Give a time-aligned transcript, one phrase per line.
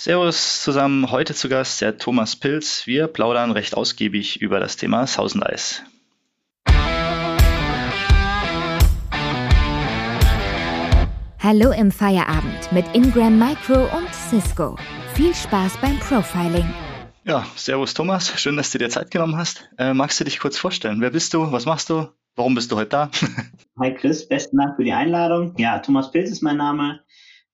[0.00, 2.86] Servus zusammen, heute zu Gast der Thomas Pilz.
[2.86, 5.82] Wir plaudern recht ausgiebig über das Thema Thousand Eyes.
[11.40, 14.76] Hallo im Feierabend mit Ingram Micro und Cisco.
[15.14, 16.72] Viel Spaß beim Profiling.
[17.24, 19.68] Ja, Servus Thomas, schön, dass du dir Zeit genommen hast.
[19.78, 21.00] Äh, magst du dich kurz vorstellen?
[21.00, 21.50] Wer bist du?
[21.50, 22.06] Was machst du?
[22.36, 23.10] Warum bist du heute da?
[23.80, 25.54] Hi Chris, besten Dank für die Einladung.
[25.58, 27.00] Ja, Thomas Pilz ist mein Name.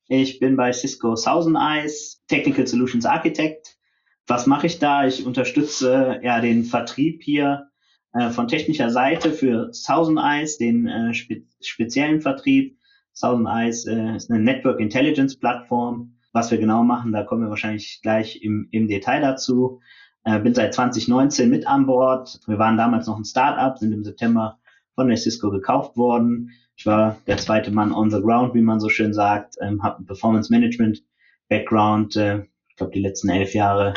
[0.09, 3.79] Ich bin bei Cisco Thousand Eyes, Technical Solutions Architect.
[4.27, 5.06] Was mache ich da?
[5.06, 7.69] Ich unterstütze ja den Vertrieb hier
[8.12, 12.79] äh, von technischer Seite für Thousand Eyes, den äh, spe speziellen Vertrieb.
[13.19, 16.16] Thousand Eyes äh, ist eine Network Intelligence Plattform.
[16.32, 19.80] Was wir genau machen, da kommen wir wahrscheinlich gleich im, im Detail dazu.
[20.24, 22.41] Äh, bin seit 2019 mit an Bord.
[22.46, 24.59] Wir waren damals noch ein Startup, sind im September
[24.95, 26.51] von der Cisco gekauft worden.
[26.77, 30.02] Ich war der zweite Mann on the ground, wie man so schön sagt, ähm, habe
[30.02, 31.02] ein Performance Management
[31.48, 33.95] Background, äh, ich glaube die letzten elf Jahre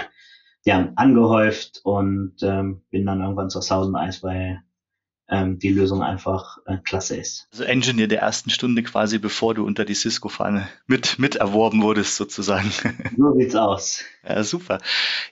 [0.64, 4.62] ja, angehäuft und ähm, bin dann irgendwann zur Thousand Eyes, weil
[5.30, 7.48] ähm, die Lösung einfach äh, klasse ist.
[7.52, 12.16] Also Engineer der ersten Stunde quasi, bevor du unter die Cisco-Fahne mit, mit erworben wurdest
[12.16, 12.72] sozusagen.
[13.18, 14.04] So sieht's aus.
[14.28, 14.80] Ja, super.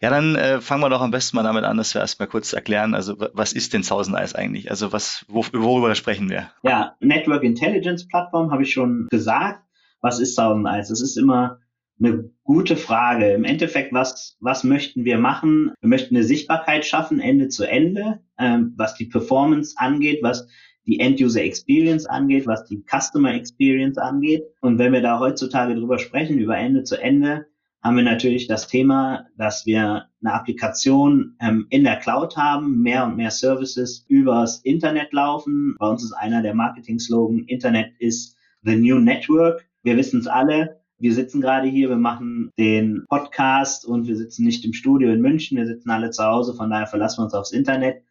[0.01, 2.51] Ja, dann äh, fangen wir doch am besten mal damit an, dass wir erstmal kurz
[2.53, 3.83] erklären, also was ist denn
[4.15, 4.71] Eyes eigentlich?
[4.71, 6.49] Also was, wo, worüber sprechen wir?
[6.63, 9.61] Ja, Network Intelligence Plattform habe ich schon gesagt.
[10.01, 10.35] Was ist
[10.65, 10.89] Eyes?
[10.89, 11.59] Es ist immer
[11.99, 13.31] eine gute Frage.
[13.31, 15.73] Im Endeffekt, was, was möchten wir machen?
[15.79, 20.47] Wir möchten eine Sichtbarkeit schaffen, Ende zu Ende, ähm, was die Performance angeht, was
[20.85, 24.43] die End-User Experience angeht, was die Customer Experience angeht.
[24.61, 27.47] Und wenn wir da heutzutage drüber sprechen, über Ende zu Ende,
[27.81, 33.05] haben wir natürlich das Thema, dass wir eine Applikation ähm, in der Cloud haben, mehr
[33.05, 35.75] und mehr Services übers Internet laufen.
[35.77, 39.67] Bei uns ist einer der Marketing-Slogan, Internet ist the new network.
[39.83, 44.45] Wir wissen es alle, wir sitzen gerade hier, wir machen den Podcast und wir sitzen
[44.45, 47.33] nicht im Studio in München, wir sitzen alle zu Hause, von daher verlassen wir uns
[47.33, 48.03] aufs Internet.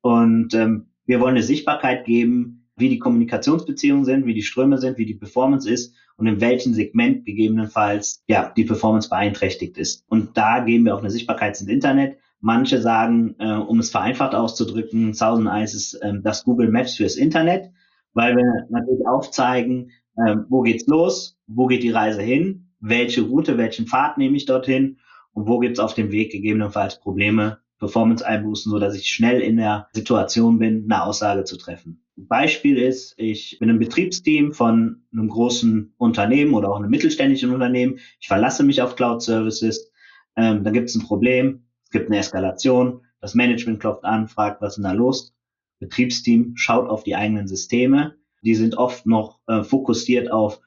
[0.00, 4.98] Und ähm, wir wollen eine Sichtbarkeit geben, wie die Kommunikationsbeziehungen sind, wie die Ströme sind,
[4.98, 10.04] wie die Performance ist und in welchem Segment gegebenenfalls ja die Performance beeinträchtigt ist.
[10.08, 12.18] Und da geben wir auch eine Sichtbarkeit ins Internet.
[12.40, 17.16] Manche sagen, äh, um es vereinfacht auszudrücken, Thousand Eyes ist äh, das Google Maps fürs
[17.16, 17.70] Internet,
[18.14, 23.58] weil wir natürlich aufzeigen, äh, wo geht's los, wo geht die Reise hin, welche Route,
[23.58, 24.98] welchen Pfad nehme ich dorthin
[25.32, 29.56] und wo gibt es auf dem Weg gegebenenfalls Probleme, Performance-Einbußen, so dass ich schnell in
[29.56, 32.02] der Situation bin, eine Aussage zu treffen.
[32.16, 38.00] Beispiel ist, ich bin im Betriebsteam von einem großen Unternehmen oder auch einem mittelständischen Unternehmen.
[38.20, 39.92] Ich verlasse mich auf Cloud Services.
[40.36, 43.02] Ähm, da gibt es ein Problem, es gibt eine Eskalation.
[43.20, 45.32] Das Management klopft an, fragt, was ist denn da los?
[45.78, 48.16] Betriebsteam schaut auf die eigenen Systeme.
[48.48, 50.62] Die sind oft noch äh, fokussiert auf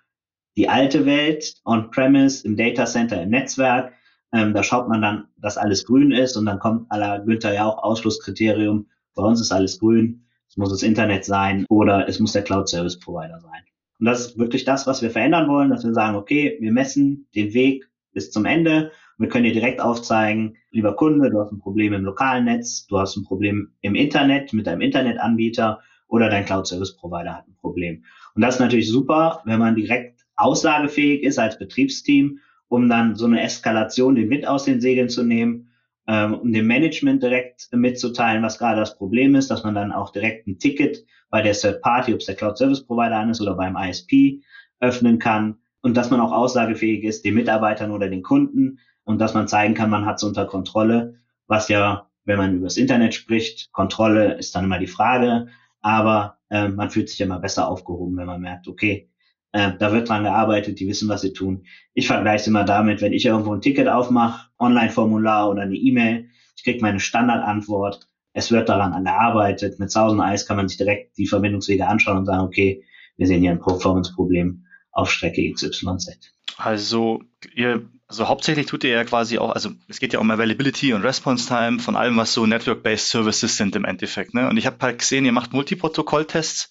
[0.55, 3.93] die alte Welt, on-premise, im Data Center, im Netzwerk.
[4.31, 7.65] Ähm, da schaut man dann, dass alles grün ist und dann kommt aller Günther ja
[7.65, 8.85] auch Ausschlusskriterium.
[9.15, 10.27] Bei uns ist alles grün.
[10.47, 13.63] Es muss das Internet sein oder es muss der Cloud Service Provider sein.
[13.99, 17.29] Und das ist wirklich das, was wir verändern wollen, dass wir sagen, okay, wir messen
[17.33, 18.91] den Weg bis zum Ende.
[19.17, 22.99] Wir können dir direkt aufzeigen, lieber Kunde, du hast ein Problem im lokalen Netz, du
[22.99, 25.79] hast ein Problem im Internet mit deinem Internetanbieter
[26.11, 28.03] oder dein Cloud Service Provider hat ein Problem.
[28.35, 33.25] Und das ist natürlich super, wenn man direkt aussagefähig ist als Betriebsteam, um dann so
[33.25, 35.71] eine Eskalation den Wind aus den Segeln zu nehmen,
[36.07, 40.11] ähm, um dem Management direkt mitzuteilen, was gerade das Problem ist, dass man dann auch
[40.11, 43.41] direkt ein Ticket bei der Third Party, ob es der Cloud Service Provider an ist
[43.41, 44.41] oder beim ISP,
[44.81, 49.33] öffnen kann und dass man auch aussagefähig ist den Mitarbeitern oder den Kunden und dass
[49.33, 51.15] man zeigen kann, man hat es unter Kontrolle,
[51.47, 55.47] was ja, wenn man über das Internet spricht, Kontrolle ist dann immer die Frage,
[55.81, 59.09] aber äh, man fühlt sich immer besser aufgehoben, wenn man merkt, okay,
[59.51, 61.65] äh, da wird dran gearbeitet, die wissen, was sie tun.
[61.93, 66.29] Ich vergleiche es immer damit, wenn ich irgendwo ein Ticket aufmache, Online-Formular oder eine E-Mail,
[66.55, 69.79] ich kriege meine Standardantwort, es wird daran gearbeitet.
[69.79, 72.83] Mit 1000 Eis kann man sich direkt die Verbindungswege anschauen und sagen, okay,
[73.17, 76.33] wir sehen hier ein Performance-Problem auf Strecke XYZ.
[76.57, 77.21] Also
[77.55, 81.01] ihr, also hauptsächlich tut ihr ja quasi auch, also es geht ja um Availability und
[81.01, 84.33] Response Time von allem, was so Network-based Services sind im Endeffekt.
[84.33, 84.49] Ne?
[84.49, 86.69] Und ich habe halt gesehen, ihr macht Multiprotokoll-Tests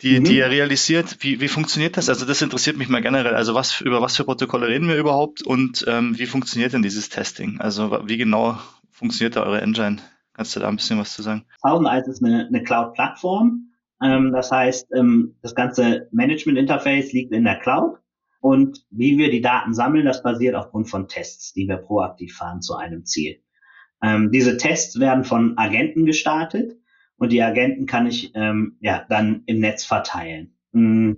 [0.00, 0.24] die, mhm.
[0.24, 1.16] die er realisiert.
[1.20, 2.08] Wie, wie funktioniert das?
[2.08, 3.34] Also das interessiert mich mal generell.
[3.34, 7.08] Also was über was für Protokolle reden wir überhaupt und ähm, wie funktioniert denn dieses
[7.08, 7.60] Testing?
[7.60, 8.58] Also wie genau
[8.92, 9.96] funktioniert da eure Engine?
[10.34, 11.46] Kannst du da ein bisschen was zu sagen?
[11.64, 13.72] Eyes ist eine, eine Cloud-Plattform.
[14.00, 17.97] Ähm, das heißt, ähm, das ganze Management-Interface liegt in der Cloud.
[18.40, 22.62] Und wie wir die Daten sammeln, das basiert aufgrund von Tests, die wir proaktiv fahren
[22.62, 23.42] zu einem Ziel.
[24.02, 26.78] Ähm, diese Tests werden von Agenten gestartet
[27.16, 30.54] und die Agenten kann ich ähm, ja dann im Netz verteilen.
[30.72, 31.14] Mm,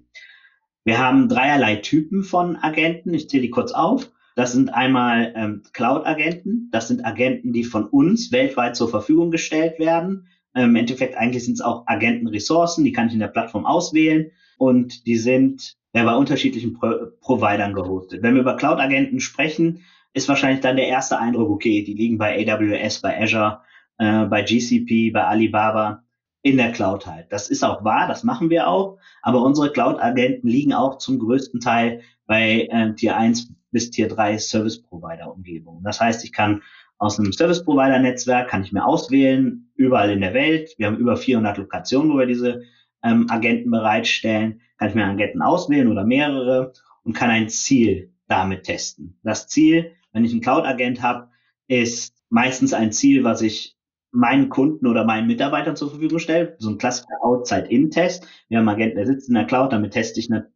[0.85, 3.13] wir haben dreierlei Typen von Agenten.
[3.13, 4.11] Ich zähle die kurz auf.
[4.35, 6.71] Das sind einmal ähm, Cloud-Agenten.
[6.73, 10.29] Das sind Agenten, die von uns weltweit zur Verfügung gestellt werden.
[10.55, 14.31] Ähm, Im Endeffekt eigentlich sind es auch Agentenressourcen, die kann ich in der Plattform auswählen
[14.61, 18.23] und die sind ja, bei unterschiedlichen Pro Providern gehostet.
[18.23, 22.47] Wenn wir über Cloud-Agenten sprechen, ist wahrscheinlich dann der erste Eindruck, okay, die liegen bei
[22.47, 23.63] AWS, bei Azure,
[23.97, 26.03] äh, bei GCP, bei Alibaba
[26.43, 27.33] in der Cloud halt.
[27.33, 31.61] Das ist auch wahr, das machen wir auch, aber unsere Cloud-Agenten liegen auch zum größten
[31.61, 35.83] Teil bei äh, Tier 1 bis Tier 3 Service Provider Umgebung.
[35.83, 36.61] Das heißt, ich kann
[36.99, 40.75] aus einem Service Provider Netzwerk kann ich mir auswählen, überall in der Welt.
[40.77, 42.63] Wir haben über 400 Lokationen, wo wir diese
[43.03, 44.61] ähm, Agenten bereitstellen.
[44.79, 46.73] Kann ich mir Agenten auswählen oder mehrere
[47.05, 49.19] und kann ein Ziel damit testen.
[49.23, 51.29] Das Ziel, wenn ich einen Cloud-Agent habe,
[51.69, 53.77] ist meistens ein Ziel, was ich
[54.13, 56.57] meinen Kunden oder meinen Mitarbeitern zur Verfügung stelle.
[56.59, 58.27] So ein klassischer Outside-In-Test.
[58.49, 60.51] Wir haben Agenten, der sitzt in der Cloud, damit teste ich eine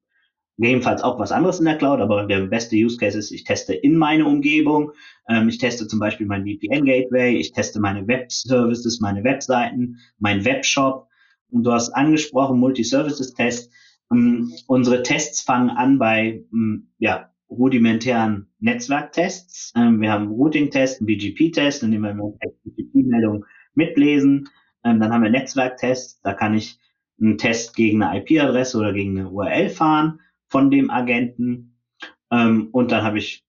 [0.57, 3.75] gegebenenfalls auch was anderes in der Cloud, aber der beste Use Case ist, ich teste
[3.75, 4.93] in meine Umgebung,
[5.29, 11.04] ähm, ich teste zum Beispiel mein VPN-Gateway, ich teste meine Web-Services, meine Webseiten, mein Webshop.
[11.63, 13.71] Du hast angesprochen, Multi-Services-Test.
[14.13, 19.73] Ähm, unsere Tests fangen an bei ähm, ja, rudimentären Netzwerktests.
[19.77, 22.15] Ähm, wir haben Routing-Test, einen BGP-Test, in dem wir
[22.65, 24.49] BGP-Meldung mitlesen.
[24.85, 26.79] Ähm, dann haben wir Netzwerktests, da kann ich
[27.21, 31.79] einen Test gegen eine IP-Adresse oder gegen eine URL fahren von dem Agenten.
[32.31, 33.45] Ähm, und dann habe ich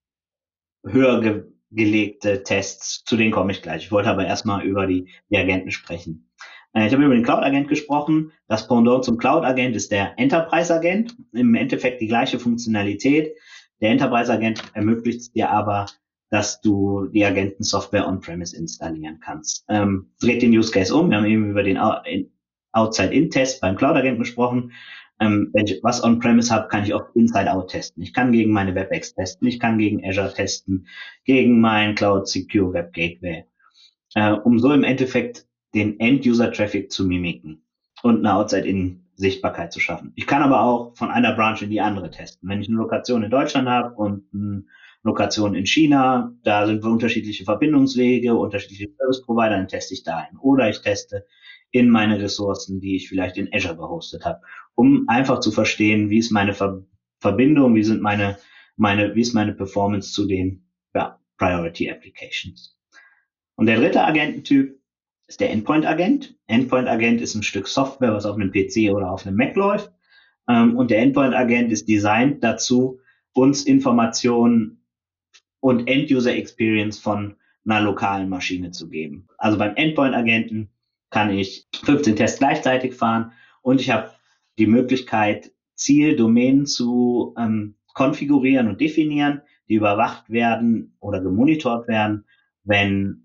[0.85, 3.85] höher ge gelegte Tests, zu denen komme ich gleich.
[3.85, 6.29] Ich wollte aber erstmal über die, die Agenten sprechen.
[6.75, 8.31] Äh, ich habe über den Cloud-Agent gesprochen.
[8.47, 11.15] Das Pendant zum Cloud-Agent ist der Enterprise-Agent.
[11.33, 13.35] Im Endeffekt die gleiche Funktionalität.
[13.81, 15.87] Der Enterprise-Agent ermöglicht dir aber,
[16.29, 19.65] dass du die Agentensoftware on-premise installieren kannst.
[19.69, 21.09] Ähm, dreht den Use Case um.
[21.09, 21.79] Wir haben eben über den
[22.71, 24.73] Outside-In-Test beim Cloud-Agenten gesprochen.
[25.21, 28.03] Ähm, wenn ich was on-premise habe, kann ich auch Inside-Out testen.
[28.03, 30.87] Ich kann gegen meine WebEx testen, ich kann gegen Azure testen,
[31.23, 33.45] gegen mein Cloud Secure Web Gateway,
[34.15, 37.61] äh, um so im Endeffekt den End-User-Traffic zu mimiken
[38.01, 40.13] und eine Outside-In-Sichtbarkeit zu schaffen.
[40.15, 42.49] Ich kann aber auch von einer Branche in die andere testen.
[42.49, 44.63] Wenn ich eine Lokation in Deutschland habe und eine
[45.03, 50.37] Lokation in China, da sind wir unterschiedliche Verbindungswege, unterschiedliche Service-Provider, dann teste ich da ein.
[50.37, 51.25] Oder ich teste
[51.71, 54.41] in meine Ressourcen, die ich vielleicht in Azure gehostet habe,
[54.75, 56.83] um einfach zu verstehen, wie ist meine Ver
[57.19, 58.37] Verbindung, wie sind meine,
[58.75, 62.77] meine, wie ist meine Performance zu den ja, Priority Applications.
[63.55, 64.79] Und der dritte Agententyp
[65.27, 66.37] ist der Endpoint-Agent.
[66.47, 69.91] Endpoint-Agent ist ein Stück Software, was auf einem PC oder auf einem Mac läuft.
[70.47, 72.99] Ähm, und der Endpoint-Agent ist designt dazu,
[73.33, 74.83] uns Informationen
[75.59, 77.35] und End-User-Experience von
[77.65, 79.27] einer lokalen Maschine zu geben.
[79.37, 80.69] Also beim Endpoint-Agenten
[81.09, 83.31] kann ich 15 Tests gleichzeitig fahren
[83.61, 84.11] und ich habe
[84.59, 92.25] die Möglichkeit, Zieldomänen zu ähm, konfigurieren und definieren, die überwacht werden oder gemonitort werden,
[92.63, 93.24] wenn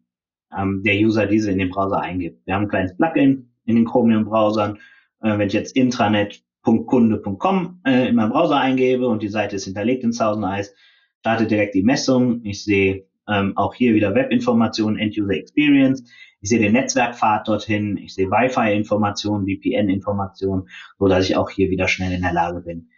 [0.57, 2.47] ähm, der User diese in den Browser eingibt.
[2.47, 4.79] Wir haben ein kleines Plugin in den Chromium-Browsern.
[5.23, 10.05] Äh, wenn ich jetzt intranet.kunde.com äh, in meinem Browser eingebe und die Seite ist hinterlegt
[10.05, 10.75] in Thousand Eyes,
[11.21, 12.41] startet direkt die Messung.
[12.45, 16.05] Ich sehe ähm, auch hier wieder Webinformationen, End-User Experience.
[16.41, 20.69] Ich sehe den Netzwerkpfad dorthin, ich sehe Wi-Fi-Informationen, VPN-Informationen,
[20.99, 22.89] so dass ich auch hier wieder schnell in der Lage bin,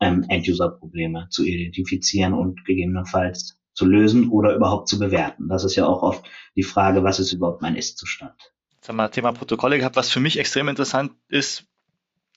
[0.00, 5.48] ähm, End-User-Probleme zu identifizieren und gegebenenfalls zu lösen oder überhaupt zu bewerten.
[5.48, 6.24] Das ist ja auch oft
[6.56, 8.34] die Frage, was ist überhaupt mein Ist-Zustand?
[8.74, 11.64] Jetzt haben wir Thema Protokolle gehabt, was für mich extrem interessant ist,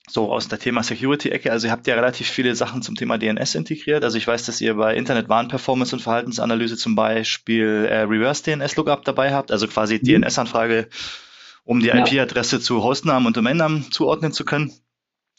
[0.08, 1.52] so aus der Thema Security-Ecke.
[1.52, 4.04] Also ihr habt ja relativ viele Sachen zum Thema DNS integriert.
[4.04, 9.52] Also ich weiß, dass ihr bei Internet-Warn-Performance und Verhaltensanalyse zum Beispiel äh, Reverse-DNS-Lookup dabei habt,
[9.52, 10.22] also quasi mhm.
[10.22, 10.90] DNS-Anfrage,
[11.64, 11.98] um die ja.
[11.98, 14.72] IP-Adresse zu Hostnamen und Domainnamen zuordnen zu können.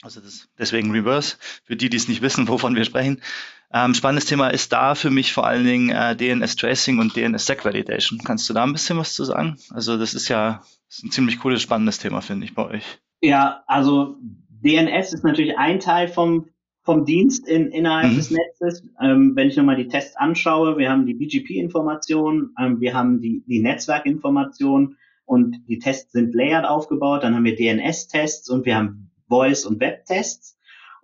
[0.03, 3.23] Also das, deswegen Reverse, für die, die es nicht wissen, wovon wir sprechen.
[3.73, 8.20] Ähm, spannendes Thema ist da für mich vor allen Dingen äh, DNS-Tracing und DNS-Sec-Validation.
[8.25, 9.56] Kannst du da ein bisschen was zu sagen?
[9.70, 12.99] Also das ist ja das ist ein ziemlich cooles, spannendes Thema, finde ich, bei euch.
[13.20, 14.16] Ja, also
[14.62, 16.46] DNS ist natürlich ein Teil vom,
[16.82, 18.16] vom Dienst in, innerhalb mhm.
[18.16, 18.82] des Netzes.
[19.00, 23.42] Ähm, wenn ich nochmal die Tests anschaue, wir haben die BGP-Information, ähm, wir haben die,
[23.46, 27.25] die Netzwerkinformation und die Tests sind layered aufgebaut.
[27.25, 30.56] Dann haben wir DNS-Tests und wir haben Voice- und Web-Tests.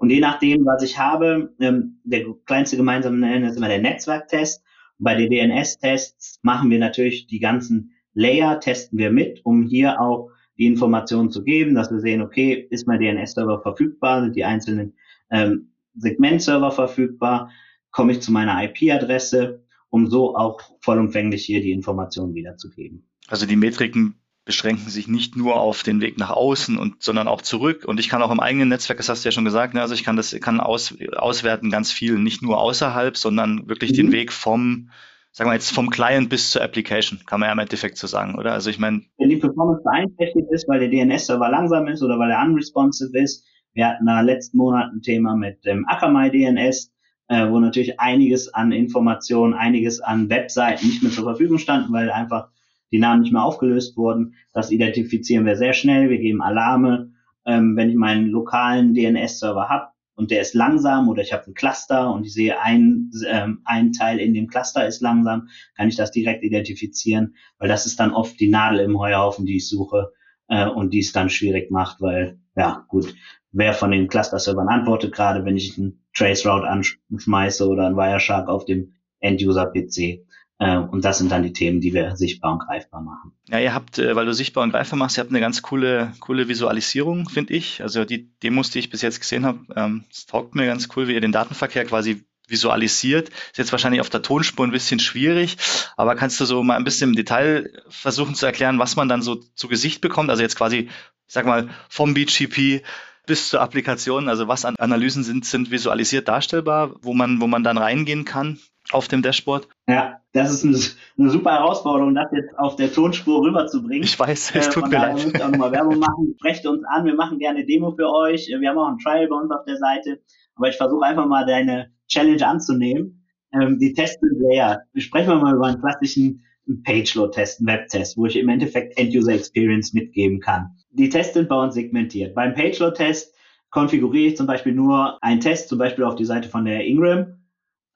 [0.02, 4.60] Und je nachdem, was ich habe, ähm, der kleinste gemeinsame Nenner ist immer der Netzwerktest.
[4.98, 10.00] Und bei den DNS-Tests machen wir natürlich die ganzen Layer, testen wir mit, um hier
[10.00, 14.44] auch die Informationen zu geben, dass wir sehen, okay, ist mein DNS-Server verfügbar, sind die
[14.44, 14.94] einzelnen
[15.30, 17.52] ähm, Segment-Server verfügbar,
[17.92, 23.06] komme ich zu meiner IP-Adresse, um so auch vollumfänglich hier die Informationen wiederzugeben.
[23.28, 27.42] Also die Metriken beschränken sich nicht nur auf den Weg nach außen und sondern auch
[27.42, 27.84] zurück.
[27.84, 29.94] Und ich kann auch im eigenen Netzwerk, das hast du ja schon gesagt, ne, also
[29.94, 33.96] ich kann das kann aus, auswerten ganz viel, nicht nur außerhalb, sondern wirklich mhm.
[33.96, 34.90] den Weg vom,
[35.30, 38.34] sagen wir jetzt vom Client bis zur Application, kann man ja im Endeffekt so sagen,
[38.34, 38.52] oder?
[38.52, 39.02] Also ich meine.
[39.18, 43.46] Wenn die Performance beeinträchtigt ist, weil der DNS-Server langsam ist oder weil er unresponsive ist,
[43.74, 46.92] wir hatten da letzten Monat ein Thema mit dem Akamai DNS,
[47.28, 52.10] äh, wo natürlich einiges an Informationen, einiges an Webseiten nicht mehr zur Verfügung standen, weil
[52.10, 52.48] einfach
[52.92, 54.34] die Namen nicht mehr aufgelöst wurden.
[54.52, 56.10] Das identifizieren wir sehr schnell.
[56.10, 57.12] Wir geben Alarme,
[57.44, 61.54] ähm, wenn ich meinen lokalen DNS-Server habe und der ist langsam oder ich habe ein
[61.54, 65.96] Cluster und ich sehe ein, ähm, ein Teil in dem Cluster ist langsam, kann ich
[65.96, 70.12] das direkt identifizieren, weil das ist dann oft die Nadel im Heuhaufen, die ich suche
[70.48, 73.14] äh, und die es dann schwierig macht, weil ja gut,
[73.52, 78.66] wer von den Cluster-Servern antwortet gerade, wenn ich einen Traceroute anschmeiße oder einen Wireshark auf
[78.66, 80.26] dem End-User-PC.
[80.58, 83.32] Äh, und das sind dann die Themen, die wir sichtbar und greifbar machen.
[83.48, 86.12] Ja, ihr habt, äh, weil du sichtbar und greifbar machst, ihr habt eine ganz coole,
[86.20, 87.82] coole Visualisierung, finde ich.
[87.82, 91.08] Also die Demos, die ich bis jetzt gesehen habe, ähm, es taugt mir ganz cool,
[91.08, 93.30] wie ihr den Datenverkehr quasi visualisiert.
[93.30, 95.56] Ist jetzt wahrscheinlich auf der Tonspur ein bisschen schwierig,
[95.96, 99.22] aber kannst du so mal ein bisschen im Detail versuchen zu erklären, was man dann
[99.22, 100.30] so zu Gesicht bekommt?
[100.30, 100.88] Also jetzt quasi,
[101.26, 102.82] ich sag mal, vom BGP
[103.26, 107.64] bis zur Applikation, also was an Analysen sind, sind visualisiert darstellbar, wo man, wo man
[107.64, 108.58] dann reingehen kann
[108.90, 109.68] auf dem Dashboard?
[109.88, 110.76] Ja, das ist eine,
[111.18, 114.02] eine super Herausforderung, das jetzt auf der Tonspur rüberzubringen.
[114.02, 115.18] Ich weiß, es äh, tut mir leid.
[115.18, 116.34] Ich muss auch nochmal Werbung machen.
[116.38, 118.48] Sprecht uns an, wir machen gerne Demo für euch.
[118.48, 120.20] Wir haben auch ein Trial bei uns auf der Seite.
[120.56, 123.26] Aber ich versuche einfach mal deine Challenge anzunehmen.
[123.52, 124.82] Ähm, die Tests sind leer.
[124.96, 126.42] Sprechen wir mal über einen klassischen
[126.84, 130.76] Page-Load-Test, einen Web-Test, wo ich im Endeffekt End-User-Experience mitgeben kann.
[130.90, 132.34] Die Tests sind bei uns segmentiert.
[132.34, 133.34] Beim Page-Load-Test
[133.70, 137.41] konfiguriere ich zum Beispiel nur einen Test, zum Beispiel auf die Seite von der Ingram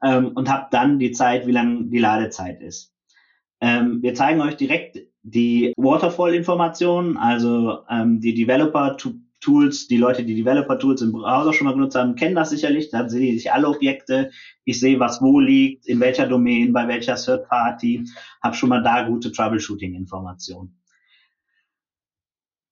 [0.07, 2.95] ähm, und habe dann die Zeit, wie lang die Ladezeit ist.
[3.61, 11.03] Ähm, wir zeigen euch direkt die Waterfall-Informationen, also ähm, die Developer-Tools, die Leute, die Developer-Tools
[11.03, 12.91] im Browser schon mal genutzt haben, kennen das sicherlich.
[12.91, 14.31] Da sehen sich alle Objekte.
[14.65, 18.05] Ich sehe, was wo liegt, in welcher Domain, bei welcher Third-Party,
[18.43, 20.79] habe schon mal da gute Troubleshooting-Informationen.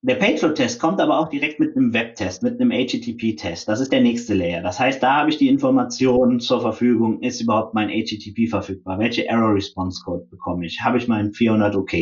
[0.07, 3.67] Der Payload-Test kommt aber auch direkt mit einem Web-Test, mit einem HTTP-Test.
[3.67, 4.61] Das ist der nächste Layer.
[4.61, 7.23] Das heißt, da habe ich die Informationen zur Verfügung.
[7.23, 8.99] Ist überhaupt mein HTTP verfügbar?
[8.99, 10.83] Welche Error-Response-Code bekomme ich?
[10.83, 11.95] Habe ich meinen 400 OK?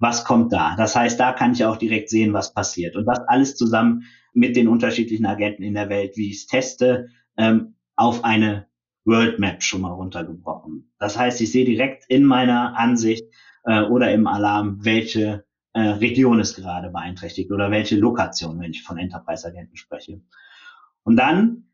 [0.00, 0.74] Was kommt da?
[0.76, 2.96] Das heißt, da kann ich auch direkt sehen, was passiert.
[2.96, 7.10] Und das alles zusammen mit den unterschiedlichen Agenten in der Welt, wie ich es teste,
[7.36, 8.66] ähm, auf eine
[9.04, 10.90] World Map schon mal runtergebrochen.
[10.98, 13.22] Das heißt, ich sehe direkt in meiner Ansicht
[13.62, 15.45] äh, oder im Alarm, welche
[15.76, 20.22] äh, Region ist gerade beeinträchtigt oder welche Lokation, wenn ich von Enterprise-Agenten spreche.
[21.02, 21.64] Und dann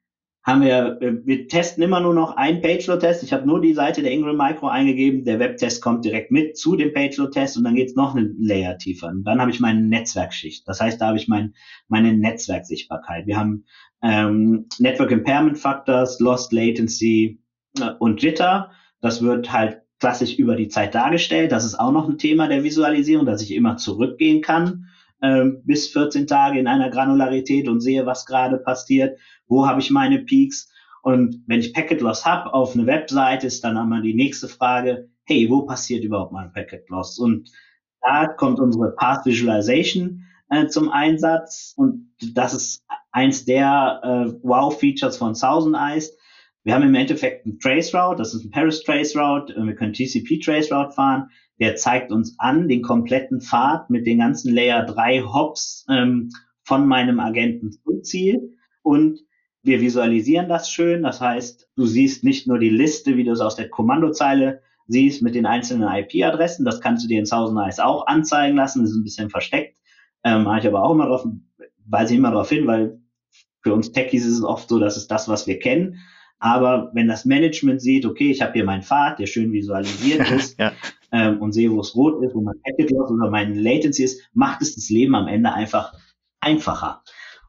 [0.43, 3.23] haben wir, äh, wir testen immer nur noch ein Page-Load-Test.
[3.23, 5.25] Ich habe nur die Seite der Ingram Micro eingegeben.
[5.25, 9.07] Der Web-Test kommt direkt mit zu dem Page-Load-Test und dann geht's noch einen Layer tiefer.
[9.07, 10.67] Und dann habe ich meine Netzwerkschicht.
[10.67, 11.55] Das heißt, da habe ich mein,
[11.87, 13.29] meine Netzwerksichtbarkeit.
[13.29, 13.67] Wir haben
[14.03, 17.41] ähm, Network Impairment Factors, Lost Latency
[17.79, 18.73] äh, und Jitter.
[19.01, 21.53] Das wird halt klassisch über die Zeit dargestellt.
[21.53, 24.89] Das ist auch noch ein Thema der Visualisierung, dass ich immer zurückgehen kann
[25.23, 29.17] ähm, bis 14 Tage in einer Granularität und sehe, was gerade passiert,
[29.47, 30.73] wo habe ich meine Peaks.
[31.03, 35.09] Und wenn ich Packet Loss habe auf eine Webseite, ist dann einmal die nächste Frage,
[35.23, 37.21] hey, wo passiert überhaupt mein Packet Loss?
[37.21, 37.49] Und
[38.01, 41.75] da kommt unsere Path Visualization äh, zum Einsatz.
[41.77, 46.13] Und das ist eins der äh, Wow-Features von Thousand Eyes,
[46.65, 50.93] wir haben im Endeffekt einen Traceroute, das ist ein Paris Traceroute, wir können TCP Traceroute
[50.93, 51.29] fahren,
[51.59, 56.31] der zeigt uns an den kompletten Pfad mit den ganzen Layer 3 Hops ähm,
[56.65, 58.57] von meinem Agenten zum Ziel.
[58.83, 59.21] Und
[59.63, 63.41] wir visualisieren das schön, das heißt, du siehst nicht nur die Liste, wie du es
[63.41, 67.79] aus der Kommandozeile siehst mit den einzelnen IP-Adressen, das kannst du dir in Thousand Eyes
[67.79, 69.79] auch anzeigen lassen, das ist ein bisschen versteckt,
[70.25, 71.25] ähm, mache ich aber auch immer drauf,
[71.87, 73.01] weise ich immer darauf hin, weil
[73.63, 75.99] für uns Techies ist es oft so, dass es das, was wir kennen,
[76.43, 80.59] aber wenn das Management sieht, okay, ich habe hier meinen Pfad, der schön visualisiert ist
[80.59, 80.73] ja.
[81.13, 84.29] ähm, und sehe, wo es rot ist, wo mein Packet Loss oder mein Latency ist,
[84.33, 85.95] macht es das Leben am Ende einfach
[86.41, 87.05] einfacher.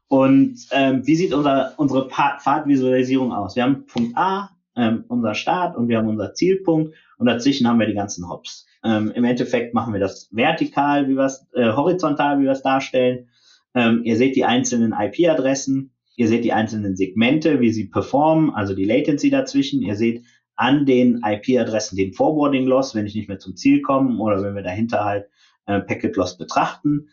[0.07, 3.55] Und ähm, wie sieht unser, unsere Pfadvisualisierung aus?
[3.55, 7.79] Wir haben Punkt A, ähm, unser Start und wir haben unser Zielpunkt und dazwischen haben
[7.79, 8.67] wir die ganzen Hops.
[8.83, 12.61] Ähm, Im Endeffekt machen wir das vertikal, wie wir es, äh, horizontal, wie wir es
[12.61, 13.27] darstellen.
[13.73, 18.75] Ähm, ihr seht die einzelnen IP-Adressen Ihr seht die einzelnen Segmente, wie sie performen, also
[18.75, 19.81] die Latency dazwischen.
[19.81, 20.23] Ihr seht
[20.55, 24.55] an den IP-Adressen den Forwarding Loss, wenn ich nicht mehr zum Ziel komme oder wenn
[24.55, 25.25] wir dahinter halt
[25.65, 27.09] äh, Packet Loss betrachten.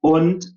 [0.00, 0.54] Und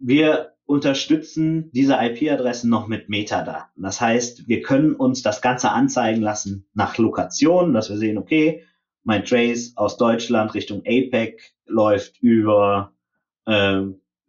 [0.00, 3.82] wir unterstützen diese IP-Adressen noch mit Metadaten.
[3.82, 8.64] Das heißt, wir können uns das Ganze anzeigen lassen nach Lokation, dass wir sehen, okay,
[9.04, 12.92] mein Trace aus Deutschland Richtung APEC läuft über,
[13.46, 13.82] äh,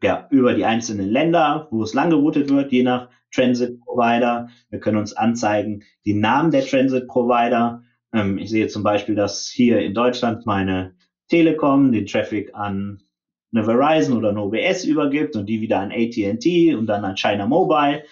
[0.03, 4.49] ja, über die einzelnen Länder, wo es lang geroutet wird, je nach Transit Provider.
[4.69, 7.81] Wir können uns anzeigen die Namen der Transit Provider.
[8.13, 10.93] Ähm, ich sehe zum Beispiel, dass hier in Deutschland meine
[11.29, 13.01] Telekom den Traffic an
[13.53, 17.45] eine Verizon oder eine OBS übergibt und die wieder an AT&T und dann an China
[17.47, 18.03] Mobile,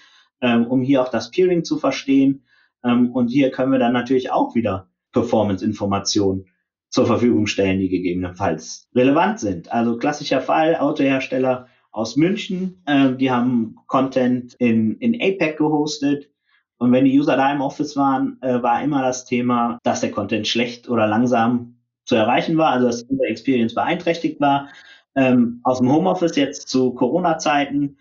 [0.41, 2.45] ähm, um hier auch das Peering zu verstehen.
[2.83, 6.45] Ähm, und hier können wir dann natürlich auch wieder Performance-Informationen
[6.89, 9.71] zur Verfügung stellen, die gegebenenfalls relevant sind.
[9.71, 16.29] Also klassischer Fall, Autohersteller aus München, äh, die haben Content in, in APEC gehostet.
[16.77, 20.11] Und wenn die User da im Office waren, äh, war immer das Thema, dass der
[20.11, 24.69] Content schlecht oder langsam zu erreichen war, also dass User Experience beeinträchtigt war.
[25.15, 27.97] Ähm, aus dem Homeoffice jetzt zu Corona-Zeiten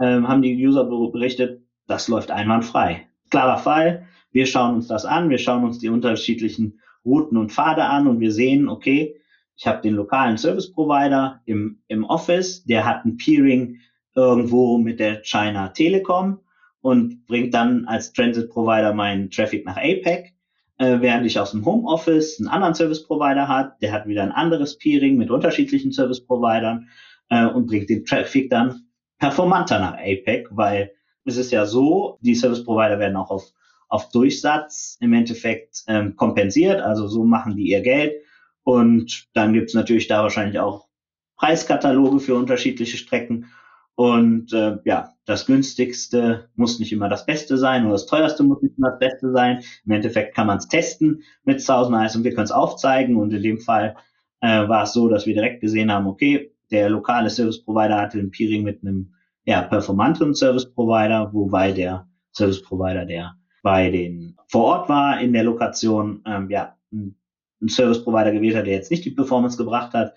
[0.00, 3.06] ähm, haben die User berichtet, das läuft einwandfrei.
[3.30, 4.06] Klarer Fall.
[4.32, 8.20] Wir schauen uns das an, wir schauen uns die unterschiedlichen Routen und Pfade an und
[8.20, 9.20] wir sehen, okay,
[9.60, 13.76] ich habe den lokalen Service Provider im, im Office, der hat ein Peering
[14.14, 16.40] irgendwo mit der China Telekom
[16.80, 20.32] und bringt dann als Transit Provider meinen Traffic nach APEC,
[20.78, 24.32] äh, während ich aus dem Homeoffice einen anderen Service Provider hat, der hat wieder ein
[24.32, 26.88] anderes Peering mit unterschiedlichen Service Providern
[27.28, 28.86] äh, und bringt den Traffic dann
[29.18, 30.92] performanter nach APEC, weil
[31.26, 33.52] es ist ja so, die Service Provider werden auch auf
[33.90, 36.80] auf Durchsatz im Endeffekt ähm, kompensiert.
[36.80, 38.14] Also so machen die ihr Geld.
[38.62, 40.88] Und dann gibt's natürlich da wahrscheinlich auch
[41.36, 43.46] Preiskataloge für unterschiedliche Strecken.
[43.94, 48.62] Und äh, ja, das günstigste muss nicht immer das Beste sein oder das teuerste muss
[48.62, 49.62] nicht immer das Beste sein.
[49.84, 53.16] Im Endeffekt kann man es testen mit 1000 Eyes und wir können es aufzeigen.
[53.16, 53.96] Und in dem Fall
[54.40, 58.18] äh, war es so, dass wir direkt gesehen haben, okay, der lokale Service Provider hatte
[58.18, 59.14] ein Peering mit einem
[59.44, 65.32] ja, performanteren Service Provider, wobei der Service Provider, der bei den vor Ort war in
[65.32, 67.16] der Lokation, ähm, ja, ein,
[67.60, 70.14] ein Service Provider gewählt hat, der jetzt nicht die Performance gebracht hat,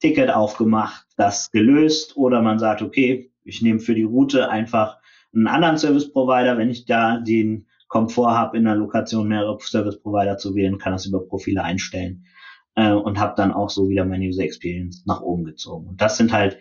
[0.00, 4.98] Ticket aufgemacht, das gelöst oder man sagt, okay, ich nehme für die Route einfach
[5.34, 10.00] einen anderen Service Provider, wenn ich da den Komfort habe, in der Lokation mehrere Service
[10.00, 12.26] Provider zu wählen, kann das über Profile einstellen
[12.74, 15.88] äh, und habe dann auch so wieder meine User Experience nach oben gezogen.
[15.88, 16.58] Und das sind halt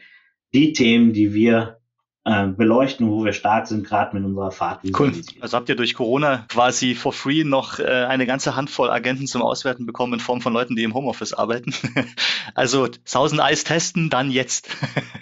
[0.53, 1.79] die Themen, die wir
[2.25, 4.81] äh, beleuchten, wo wir stark sind, gerade mit unserer Fahrt.
[4.97, 5.13] Cool.
[5.41, 9.43] Also habt ihr durch Corona quasi for free noch äh, eine ganze Handvoll Agenten zum
[9.43, 11.73] Auswerten bekommen in Form von Leuten, die im Homeoffice arbeiten.
[12.55, 14.69] also 1000 Eis testen, dann jetzt.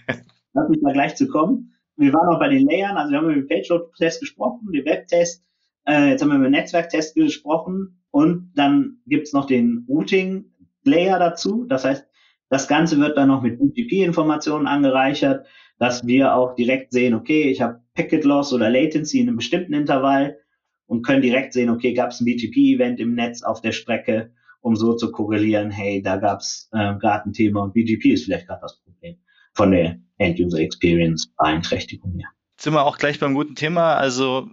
[0.53, 1.73] Lass mich mal gleich zu kommen.
[1.97, 5.43] Wir waren auch bei den Layern, also wir haben über den Page-Load-Test gesprochen, den Web-Test,
[5.85, 11.65] äh, jetzt haben wir über den Netzwerktest gesprochen und dann gibt's noch den Routing-Layer dazu.
[11.65, 12.07] Das heißt,
[12.49, 15.45] das Ganze wird dann noch mit UTP-Informationen angereichert
[15.77, 19.73] dass wir auch direkt sehen, okay, ich habe Packet Loss oder Latency in einem bestimmten
[19.73, 20.37] Intervall
[20.85, 24.31] und können direkt sehen, okay, gab es ein BGP-Event im Netz auf der Strecke,
[24.61, 28.25] um so zu korrelieren, hey, da gab es äh, gerade ein Thema und BGP ist
[28.25, 29.17] vielleicht gerade das Problem
[29.53, 32.29] von der End-User Experience Beeinträchtigung her.
[32.53, 33.95] Jetzt sind wir auch gleich beim guten Thema.
[33.95, 34.49] Also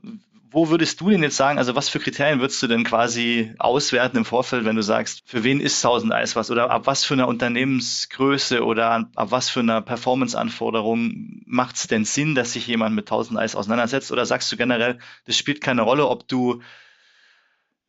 [0.53, 4.19] wo würdest du denn jetzt sagen, also was für Kriterien würdest du denn quasi auswerten
[4.19, 7.15] im Vorfeld, wenn du sagst, für wen ist 1000 Eis was oder ab was für
[7.15, 12.97] einer Unternehmensgröße oder ab was für einer Performance-Anforderung macht es denn Sinn, dass sich jemand
[12.97, 16.63] mit 1000 Eis auseinandersetzt oder sagst du generell, das spielt keine Rolle, ob du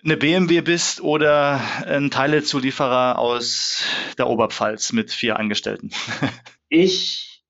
[0.04, 3.84] eine BMW bist oder ein Teilezulieferer aus
[4.18, 5.92] der Oberpfalz mit vier Angestellten?
[6.70, 7.44] ich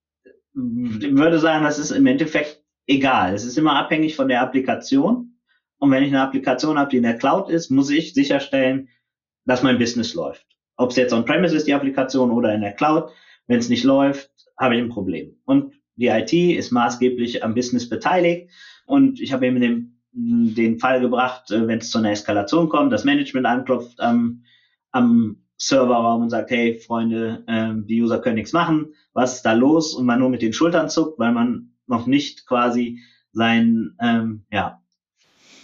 [0.53, 3.33] würde sagen, das ist im Endeffekt egal.
[3.33, 5.37] Es ist immer abhängig von der Applikation.
[5.77, 8.89] Und wenn ich eine Applikation habe, die in der Cloud ist, muss ich sicherstellen,
[9.45, 10.45] dass mein Business läuft.
[10.77, 13.11] Ob es jetzt on-premise ist, die Applikation, oder in der Cloud.
[13.47, 15.35] Wenn es nicht läuft, habe ich ein Problem.
[15.45, 18.51] Und die IT ist maßgeblich am Business beteiligt.
[18.85, 22.93] Und ich habe eben den, den Fall gebracht, äh, wenn es zu einer Eskalation kommt,
[22.93, 24.43] das Management anklopft am,
[24.91, 29.53] am Serverraum und sagt, hey Freunde, ähm, die User können nichts machen, was ist da
[29.53, 29.93] los?
[29.93, 32.99] Und man nur mit den Schultern zuckt, weil man noch nicht quasi
[33.31, 34.81] sein ähm, ja,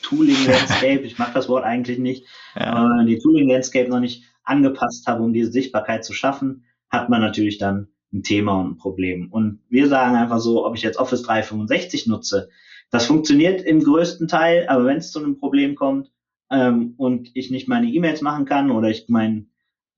[0.04, 2.74] Tooling Landscape, ich mag das Wort eigentlich nicht, ja.
[2.74, 7.22] aber die Tooling Landscape noch nicht angepasst habe, um diese Sichtbarkeit zu schaffen, hat man
[7.22, 9.30] natürlich dann ein Thema und ein Problem.
[9.32, 12.50] Und wir sagen einfach so, ob ich jetzt Office 365 nutze,
[12.90, 16.10] das funktioniert im größten Teil, aber wenn es zu einem Problem kommt
[16.50, 19.50] ähm, und ich nicht meine E-Mails machen kann oder ich mein,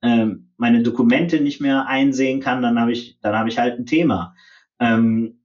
[0.02, 3.86] ähm, meine Dokumente nicht mehr einsehen kann, dann habe ich, dann habe ich halt ein
[3.86, 4.34] Thema.
[4.80, 5.39] Ähm,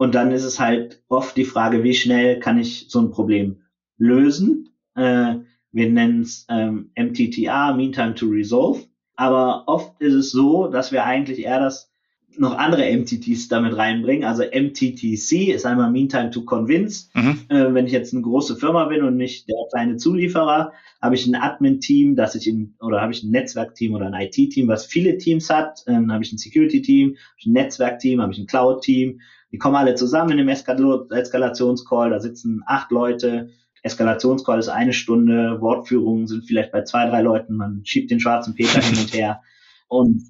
[0.00, 3.60] und dann ist es halt oft die Frage, wie schnell kann ich so ein Problem
[3.98, 4.70] lösen.
[4.94, 5.34] Äh,
[5.72, 8.80] wir nennen es ähm, MTTR, Meantime to Resolve.
[9.14, 11.92] Aber oft ist es so, dass wir eigentlich eher das
[12.38, 14.24] noch andere MTTs damit reinbringen.
[14.24, 17.10] Also MTTC ist einmal Meantime to Convince.
[17.12, 17.38] Mhm.
[17.50, 21.26] Äh, wenn ich jetzt eine große Firma bin und nicht der kleine Zulieferer, habe ich
[21.26, 25.18] ein Admin-Team, das ich in, oder habe ich ein Netzwerk-Team oder ein IT-Team, was viele
[25.18, 25.84] Teams hat.
[25.86, 29.20] Ähm, dann habe ich ein Security-Team, ein Netzwerk-Team, habe ich ein Cloud-Team.
[29.52, 32.10] Die kommen alle zusammen in einem Eskal Eskalationscall.
[32.10, 33.50] Da sitzen acht Leute.
[33.82, 35.60] Eskalationscall ist eine Stunde.
[35.60, 37.56] Wortführungen sind vielleicht bei zwei, drei Leuten.
[37.56, 39.40] Man schiebt den schwarzen Peter hin und her.
[39.88, 40.22] Und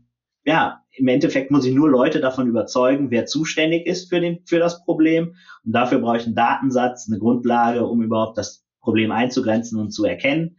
[0.45, 4.59] ja, im Endeffekt muss ich nur Leute davon überzeugen, wer zuständig ist für, den, für
[4.59, 5.35] das Problem.
[5.65, 10.05] Und dafür brauche ich einen Datensatz, eine Grundlage, um überhaupt das Problem einzugrenzen und zu
[10.07, 10.57] erkennen.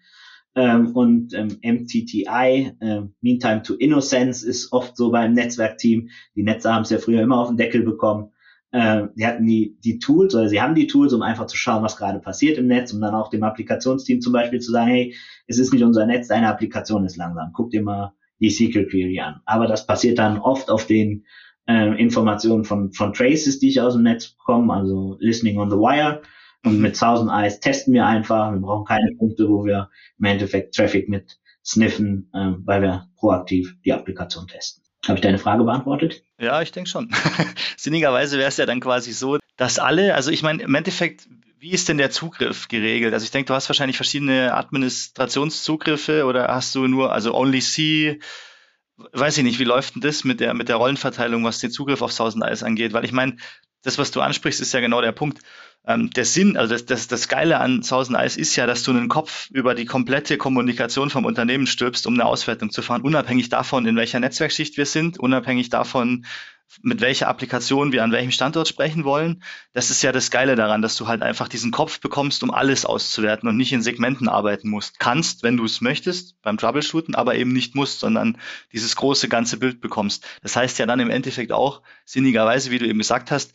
[0.53, 6.09] Ähm, und ähm, MTTI, äh, Meantime to Innocence, ist oft so beim Netzwerkteam.
[6.35, 8.31] Die Netze haben es ja früher immer auf den Deckel bekommen.
[8.71, 11.83] Äh, sie hatten die, die Tools oder sie haben die Tools, um einfach zu schauen,
[11.83, 15.15] was gerade passiert im Netz, um dann auch dem Applikationsteam zum Beispiel zu sagen, hey,
[15.47, 17.51] es ist nicht unser Netz, deine Applikation ist langsam.
[17.53, 19.41] Guck dir mal die SQL Query an.
[19.45, 21.25] Aber das passiert dann oft auf den
[21.67, 25.77] äh, Informationen von, von Traces, die ich aus dem Netz bekomme, also Listening on the
[25.77, 26.21] Wire.
[26.63, 28.51] Und mit 1000 Eyes testen wir einfach.
[28.51, 33.75] Wir brauchen keine Punkte, wo wir im Endeffekt Traffic mit sniffen, äh, weil wir proaktiv
[33.83, 34.80] die Applikation testen.
[35.07, 36.23] Habe ich deine Frage beantwortet?
[36.39, 37.11] Ja, ich denke schon.
[37.77, 41.71] Sinnigerweise wäre es ja dann quasi so, dass alle, also ich meine, im Endeffekt, wie
[41.71, 43.13] ist denn der Zugriff geregelt?
[43.13, 48.19] Also ich denke, du hast wahrscheinlich verschiedene Administrationszugriffe oder hast du nur, also Only See,
[48.97, 52.01] weiß ich nicht, wie läuft denn das mit der, mit der Rollenverteilung, was den Zugriff
[52.01, 52.93] auf 1000 Eis angeht?
[52.93, 53.37] Weil ich meine,
[53.83, 55.39] das, was du ansprichst, ist ja genau der Punkt.
[55.85, 58.91] Ähm, der Sinn, also das, das, das Geile an Thousand Eyes ist ja, dass du
[58.91, 63.49] einen Kopf über die komplette Kommunikation vom Unternehmen stülpst, um eine Auswertung zu fahren, unabhängig
[63.49, 66.25] davon, in welcher Netzwerkschicht wir sind, unabhängig davon,
[66.81, 69.43] mit welcher Applikation wir an welchem Standort sprechen wollen.
[69.73, 72.85] Das ist ja das Geile daran, dass du halt einfach diesen Kopf bekommst, um alles
[72.85, 74.99] auszuwerten und nicht in Segmenten arbeiten musst.
[74.99, 78.37] Kannst, wenn du es möchtest, beim Troubleshooten, aber eben nicht musst, sondern
[78.71, 80.25] dieses große ganze Bild bekommst.
[80.41, 83.53] Das heißt ja dann im Endeffekt auch, sinnigerweise, wie du eben gesagt hast,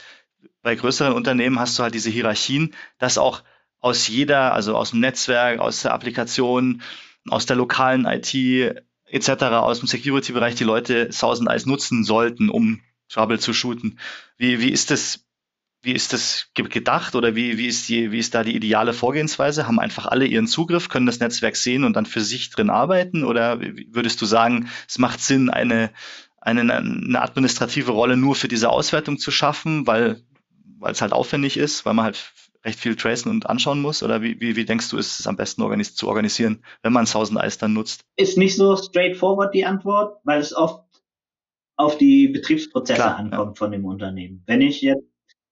[0.66, 3.44] bei größeren Unternehmen hast du halt diese Hierarchien, dass auch
[3.78, 6.82] aus jeder, also aus dem Netzwerk, aus der Applikation,
[7.28, 8.34] aus der lokalen IT
[9.04, 14.00] etc., aus dem Security-Bereich die Leute Thousand Eyes nutzen sollten, um Trouble zu shooten.
[14.38, 15.24] Wie, wie ist das,
[15.82, 19.68] wie ist das gedacht oder wie, wie, ist die, wie ist da die ideale Vorgehensweise?
[19.68, 23.22] Haben einfach alle ihren Zugriff, können das Netzwerk sehen und dann für sich drin arbeiten?
[23.22, 25.92] Oder würdest du sagen, es macht Sinn, eine,
[26.40, 30.24] eine, eine administrative Rolle nur für diese Auswertung zu schaffen, weil
[30.86, 32.32] weil es halt aufwendig ist, weil man halt
[32.64, 34.04] recht viel tracen und anschauen muss?
[34.04, 37.06] Oder wie, wie, wie denkst du, ist es am besten organis zu organisieren, wenn man
[37.06, 38.02] Thousand Eyes dann nutzt?
[38.16, 40.84] Ist nicht so straightforward die Antwort, weil es oft
[41.76, 43.64] auf die Betriebsprozesse Klar, ankommt ja.
[43.64, 44.44] von dem Unternehmen.
[44.46, 45.02] Wenn ich jetzt,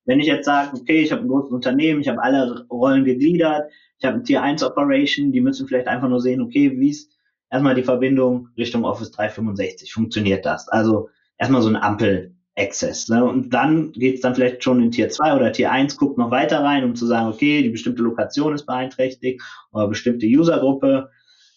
[0.04, 3.72] wenn ich jetzt sage, okay, ich habe ein großes Unternehmen, ich habe alle Rollen gegliedert,
[3.98, 7.10] ich habe ein Tier 1 Operation, die müssen vielleicht einfach nur sehen, okay, wie ist
[7.50, 10.68] erstmal die Verbindung Richtung Office 365, funktioniert das?
[10.68, 13.08] Also erstmal so eine Ampel Access.
[13.08, 13.24] Ne?
[13.24, 16.62] Und dann geht's dann vielleicht schon in Tier 2 oder Tier 1, guckt noch weiter
[16.62, 21.10] rein, um zu sagen, okay, die bestimmte Lokation ist beeinträchtigt oder bestimmte Usergruppe.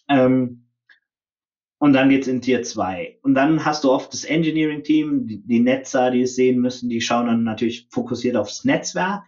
[0.08, 0.64] Ähm,
[1.80, 3.18] und dann geht's in Tier 2.
[3.22, 7.00] Und dann hast du oft das Engineering-Team, die, die Netzer, die es sehen müssen, die
[7.00, 9.22] schauen dann natürlich fokussiert aufs Netzwerk.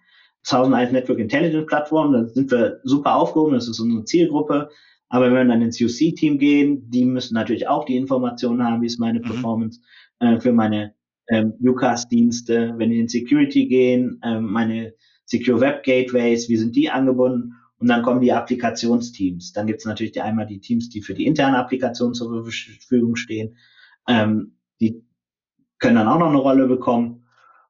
[0.44, 4.70] 1001 Network Intelligence Plattform, da sind wir super aufgehoben, das ist unsere Zielgruppe.
[5.10, 8.86] Aber wenn wir dann ins UC-Team gehen, die müssen natürlich auch die Informationen haben, wie
[8.86, 9.24] ist meine mhm.
[9.24, 9.80] Performance
[10.20, 10.94] äh, für meine
[11.30, 16.90] ähm, UCAS-Dienste, wenn die in Security gehen, ähm, meine Secure Web Gateways, wie sind die
[16.90, 17.54] angebunden?
[17.78, 19.52] Und dann kommen die Applikationsteams.
[19.52, 23.16] Dann gibt es natürlich die, einmal die Teams, die für die interne Applikation zur Verfügung
[23.16, 23.56] stehen.
[24.06, 25.02] Ähm, die
[25.78, 27.26] können dann auch noch eine Rolle bekommen.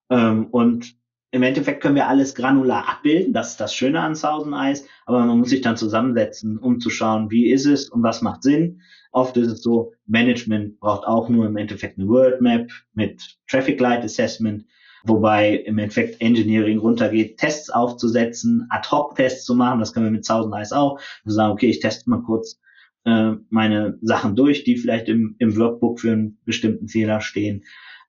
[0.08, 0.96] Ähm, und
[1.30, 3.32] im Endeffekt können wir alles granular abbilden.
[3.32, 4.84] Das ist das Schöne an Thousand Eyes.
[5.06, 8.42] Aber man muss sich dann zusammensetzen, um zu schauen, wie ist es und was macht
[8.42, 8.80] Sinn.
[9.12, 13.80] Oft ist es so, Management braucht auch nur im Endeffekt eine World Map mit Traffic
[13.80, 14.64] Light Assessment,
[15.04, 19.80] wobei im Endeffekt Engineering runtergeht, Tests aufzusetzen, Ad-Hoc-Tests zu machen.
[19.80, 21.00] Das können wir mit Thousand Eyes auch.
[21.24, 22.60] Wir sagen, okay, ich teste mal kurz
[23.04, 27.64] äh, meine Sachen durch, die vielleicht im, im Workbook für einen bestimmten Fehler stehen.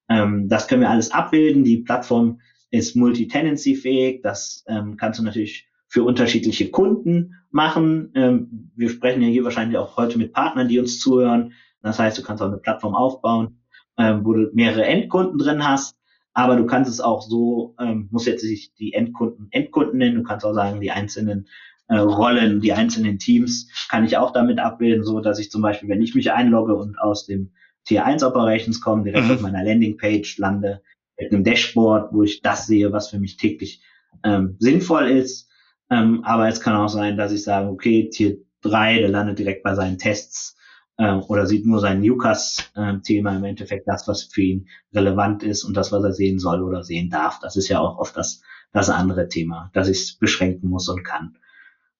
[0.10, 1.64] Ähm, das können wir alles abbilden.
[1.64, 4.22] Die Plattform ist multi-tenancy-fähig.
[4.22, 8.12] Das ähm, kannst du natürlich für unterschiedliche Kunden machen.
[8.16, 11.52] Ähm, wir sprechen ja hier wahrscheinlich auch heute mit Partnern, die uns zuhören.
[11.82, 13.60] Das heißt, du kannst auch eine Plattform aufbauen,
[13.98, 15.98] ähm, wo du mehrere Endkunden drin hast.
[16.34, 20.16] Aber du kannst es auch so, ähm, muss jetzt sich die Endkunden Endkunden nennen.
[20.16, 21.50] Du kannst auch sagen, die einzelnen
[21.90, 25.90] äh, Rollen, die einzelnen Teams kann ich auch damit abbilden, so dass ich zum Beispiel,
[25.90, 27.52] wenn ich mich einlogge und aus dem
[27.84, 29.32] Tier 1 Operations komme, direkt mhm.
[29.32, 30.82] auf meiner Landingpage lande,
[31.20, 33.82] mit einem Dashboard, wo ich das sehe, was für mich täglich
[34.24, 35.51] ähm, sinnvoll ist.
[35.92, 39.62] Ähm, aber es kann auch sein, dass ich sage, okay, Tier 3, der landet direkt
[39.62, 40.56] bei seinen Tests
[40.98, 45.76] äh, oder sieht nur sein UCAS-Thema im Endeffekt das, was für ihn relevant ist und
[45.76, 47.40] das, was er sehen soll oder sehen darf.
[47.42, 51.04] Das ist ja auch oft das, das andere Thema, dass ich es beschränken muss und
[51.04, 51.38] kann.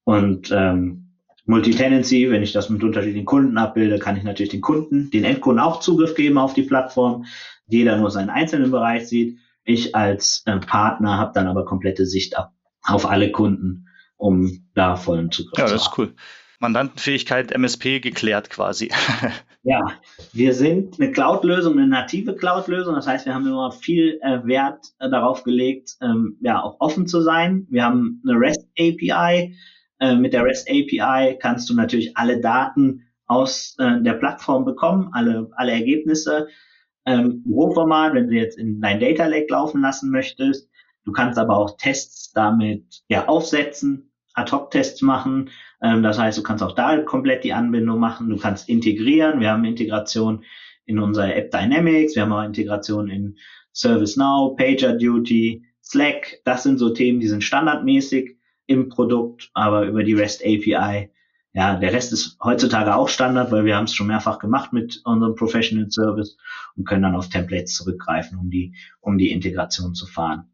[0.06, 1.12] Und ähm,
[1.46, 5.62] Multitenancy, wenn ich das mit unterschiedlichen Kunden abbilde, kann ich natürlich den Kunden, den Endkunden
[5.62, 7.26] auch Zugriff geben auf die Plattform.
[7.68, 9.38] Jeder nur seinen einzelnen Bereich sieht.
[9.66, 14.96] Ich als äh, Partner habe dann aber komplette Sicht ab, auf alle Kunden, um da
[14.96, 15.72] vollen Zugriff ja, zu haben.
[15.72, 16.14] Ja, das ist cool.
[16.62, 18.92] Mandantenfähigkeit MSP geklärt quasi.
[19.64, 19.94] ja,
[20.32, 22.94] wir sind eine Cloud-Lösung, eine native Cloud-Lösung.
[22.94, 27.08] Das heißt, wir haben immer viel äh, Wert äh, darauf gelegt, ähm, ja, auch offen
[27.08, 27.66] zu sein.
[27.70, 29.56] Wir haben eine REST API.
[30.00, 35.10] Äh, mit der REST API kannst du natürlich alle Daten aus äh, der Plattform bekommen,
[35.14, 36.48] alle, alle Ergebnisse.
[37.08, 40.70] Ähm, Rohformat, wenn du jetzt in dein Data Lake laufen lassen möchtest.
[41.06, 45.50] Du kannst aber auch Tests damit ja, aufsetzen, Ad-Hoc-Tests machen.
[45.82, 48.30] Ähm, das heißt, du kannst auch da komplett die Anbindung machen.
[48.30, 49.40] Du kannst integrieren.
[49.40, 50.44] Wir haben Integration
[50.86, 52.16] in unserer App Dynamics.
[52.16, 53.38] Wir haben auch Integration in
[53.74, 56.42] ServiceNow, PagerDuty, Slack.
[56.46, 58.38] Das sind so Themen, die sind standardmäßig
[58.68, 61.10] im Produkt, aber über die REST API.
[61.54, 65.02] Ja, der Rest ist heutzutage auch Standard, weil wir haben es schon mehrfach gemacht mit
[65.04, 66.38] unserem Professional Service
[66.78, 70.50] und können dann auf Templates zurückgreifen, um die, um die Integration zu fahren.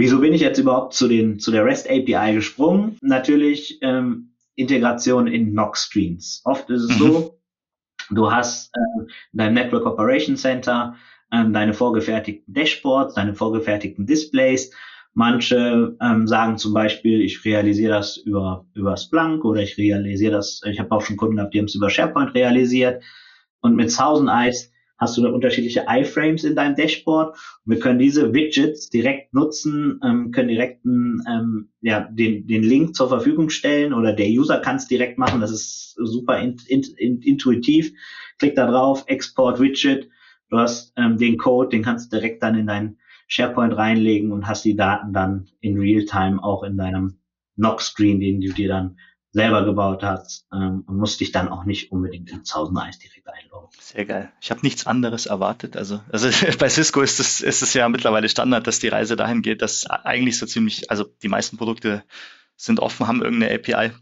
[0.00, 2.96] Wieso bin ich jetzt überhaupt zu, den, zu der REST API gesprungen?
[3.00, 6.40] Natürlich ähm, Integration in NOC Streams.
[6.44, 7.02] Oft ist es mhm.
[7.02, 7.40] so,
[8.10, 10.94] du hast äh, dein Network Operation Center,
[11.32, 14.70] äh, deine vorgefertigten Dashboards, deine vorgefertigten Displays.
[15.14, 20.60] Manche ähm, sagen zum Beispiel, ich realisiere das über, über Splunk oder ich realisiere das,
[20.64, 23.02] ich habe auch schon Kunden gehabt, die haben es über SharePoint realisiert.
[23.62, 27.36] Und mit Thousand Eyes hast du unterschiedliche iFrames in deinem Dashboard.
[27.64, 32.94] Und wir können diese Widgets direkt nutzen, ähm, können direkt ähm, ja, den, den Link
[32.94, 35.40] zur Verfügung stellen oder der User kann es direkt machen.
[35.40, 37.92] Das ist super in, in, in, intuitiv.
[38.38, 40.08] Klick da drauf, Export Widget.
[40.50, 42.96] Du hast ähm, den Code, den kannst du direkt dann in dein
[43.28, 47.18] SharePoint reinlegen und hast die Daten dann in Realtime auch in deinem
[47.56, 48.96] Knock-Screen, den du dir dann
[49.32, 53.28] selber gebaut hast ähm, und musst dich dann auch nicht unbedingt in 1000 Eis direkt
[53.28, 53.68] einloggen.
[53.78, 54.32] Sehr geil.
[54.40, 55.76] Ich habe nichts anderes erwartet.
[55.76, 59.42] Also, also bei Cisco ist es, ist es ja mittlerweile Standard, dass die Reise dahin
[59.42, 62.04] geht, dass eigentlich so ziemlich, also die meisten Produkte
[62.56, 63.92] sind offen, haben irgendeine API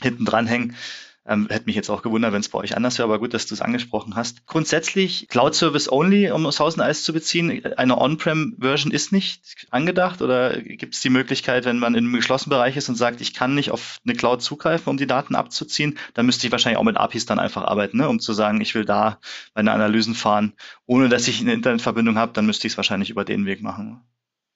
[0.00, 0.76] hinten dran hängen.
[1.24, 3.46] Ähm, hätte mich jetzt auch gewundert, wenn es bei euch anders wäre, aber gut, dass
[3.46, 4.44] du es angesprochen hast.
[4.46, 7.64] Grundsätzlich Cloud Service Only, um aus Hausen Eis zu beziehen.
[7.76, 12.50] Eine On-Prem-Version ist nicht angedacht oder gibt es die Möglichkeit, wenn man in einem geschlossenen
[12.50, 15.96] Bereich ist und sagt, ich kann nicht auf eine Cloud zugreifen, um die Daten abzuziehen,
[16.14, 18.08] dann müsste ich wahrscheinlich auch mit APIs dann einfach arbeiten, ne?
[18.08, 19.20] um zu sagen, ich will da
[19.54, 20.54] meine Analysen fahren,
[20.86, 24.02] ohne dass ich eine Internetverbindung habe, dann müsste ich es wahrscheinlich über den Weg machen.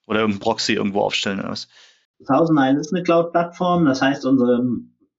[0.05, 1.69] Oder irgendein Proxy irgendwo aufstellen oder was.
[2.25, 4.63] Thousand ist eine Cloud-Plattform, das heißt, unsere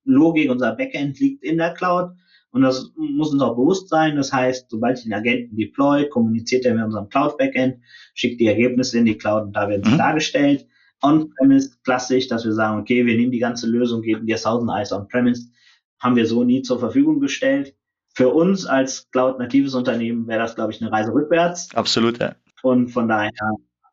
[0.09, 2.13] Logik, unser Backend liegt in der Cloud.
[2.51, 4.17] Und das muss uns auch bewusst sein.
[4.17, 7.77] Das heißt, sobald ich den Agenten deploy, kommuniziert er mit unserem Cloud-Backend,
[8.15, 9.99] schickt die Ergebnisse in die Cloud und da werden sie mhm.
[9.99, 10.67] dargestellt.
[11.03, 14.93] On-Premise klassisch, dass wir sagen, okay, wir nehmen die ganze Lösung, geben dir 1000 Eyes
[14.93, 15.51] On-Premise,
[16.01, 17.75] haben wir so nie zur Verfügung gestellt.
[18.15, 21.69] Für uns als Cloud-natives Unternehmen wäre das, glaube ich, eine Reise rückwärts.
[21.75, 22.35] Absolut, ja.
[22.63, 23.31] Und von daher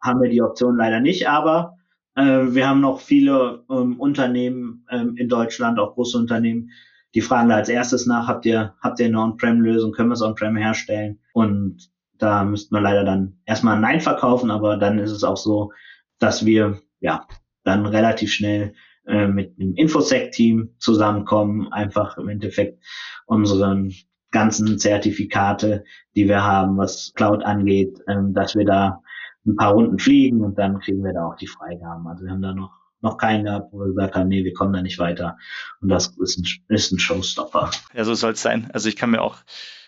[0.01, 1.77] haben wir die Option leider nicht, aber
[2.15, 6.71] äh, wir haben noch viele ähm, Unternehmen ähm, in Deutschland, auch große Unternehmen,
[7.13, 10.21] die fragen da als erstes nach, habt ihr, habt ihr eine On-Prem-Lösung, können wir es
[10.21, 11.19] On-Prem herstellen?
[11.33, 15.37] Und da müssten wir leider dann erstmal ein Nein verkaufen, aber dann ist es auch
[15.37, 15.71] so,
[16.19, 17.25] dass wir ja
[17.63, 18.73] dann relativ schnell
[19.07, 22.83] äh, mit dem Infosec-Team zusammenkommen, einfach im Endeffekt
[23.27, 23.93] unseren
[24.31, 29.01] ganzen Zertifikate, die wir haben, was Cloud angeht, ähm, dass wir da
[29.45, 32.07] ein paar Runden fliegen und dann kriegen wir da auch die Freigaben.
[32.07, 34.73] Also wir haben da noch noch keinen gehabt, wo wir gesagt haben, nee, wir kommen
[34.73, 35.37] da nicht weiter.
[35.79, 37.69] Und das ist ein, ist ein Showstopper.
[37.93, 38.69] Ja, so soll es sein.
[38.73, 39.37] Also ich kann mir auch,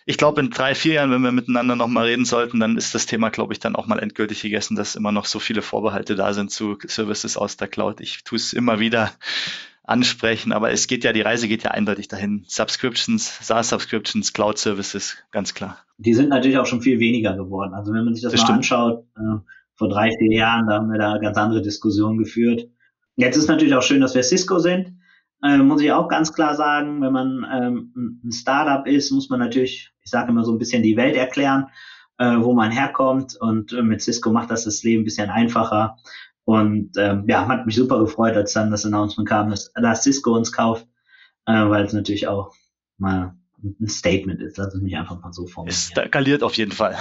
[0.05, 3.07] ich glaube, in drei, vier Jahren, wenn wir miteinander nochmal reden sollten, dann ist das
[3.07, 6.33] Thema, glaube ich, dann auch mal endgültig gegessen, dass immer noch so viele Vorbehalte da
[6.33, 7.99] sind zu Services aus der Cloud.
[7.99, 9.11] Ich tue es immer wieder
[9.88, 12.43] ansprechen, aber es geht ja, die Reise geht ja eindeutig dahin.
[12.47, 15.78] Subscriptions, SaaS-Subscriptions, Cloud-Services, ganz klar.
[15.97, 17.73] Die sind natürlich auch schon viel weniger geworden.
[17.73, 18.58] Also wenn man sich das, das mal stimmt.
[18.58, 19.39] anschaut, äh,
[19.76, 22.67] vor drei, vier Jahren, da haben wir da ganz andere Diskussionen geführt.
[23.15, 24.93] Jetzt ist natürlich auch schön, dass wir Cisco sind.
[25.41, 29.39] Äh, muss ich auch ganz klar sagen, wenn man ähm, ein Startup ist, muss man
[29.39, 31.67] natürlich, ich sage immer so ein bisschen die Welt erklären,
[32.17, 33.38] äh, wo man herkommt.
[33.39, 35.97] Und äh, mit Cisco macht das das Leben ein bisschen einfacher.
[36.47, 40.33] Und ähm, ja, hat mich super gefreut, als dann das Announcement kam, dass, dass Cisco
[40.33, 40.88] uns kauft,
[41.45, 42.55] äh, weil es natürlich auch
[42.97, 44.57] mal ein Statement ist.
[44.57, 45.75] Lass es mich einfach mal so formulieren.
[45.75, 46.95] Es skaliert auf jeden Fall.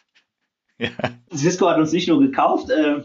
[0.78, 0.90] ja.
[1.34, 3.04] Cisco hat uns nicht nur gekauft äh,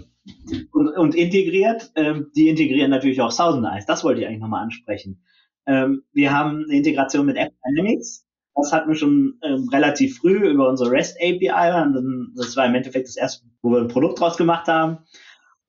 [0.73, 3.85] und, und integriert, äh, die integrieren natürlich auch Thousand Eyes.
[3.85, 5.23] Das wollte ich eigentlich nochmal ansprechen.
[5.65, 8.27] Ähm, wir haben eine Integration mit App Dynamics.
[8.53, 11.93] Das hatten wir schon ähm, relativ früh über unsere REST API.
[12.35, 14.97] Das war im Endeffekt das erste, wo wir ein Produkt draus gemacht haben.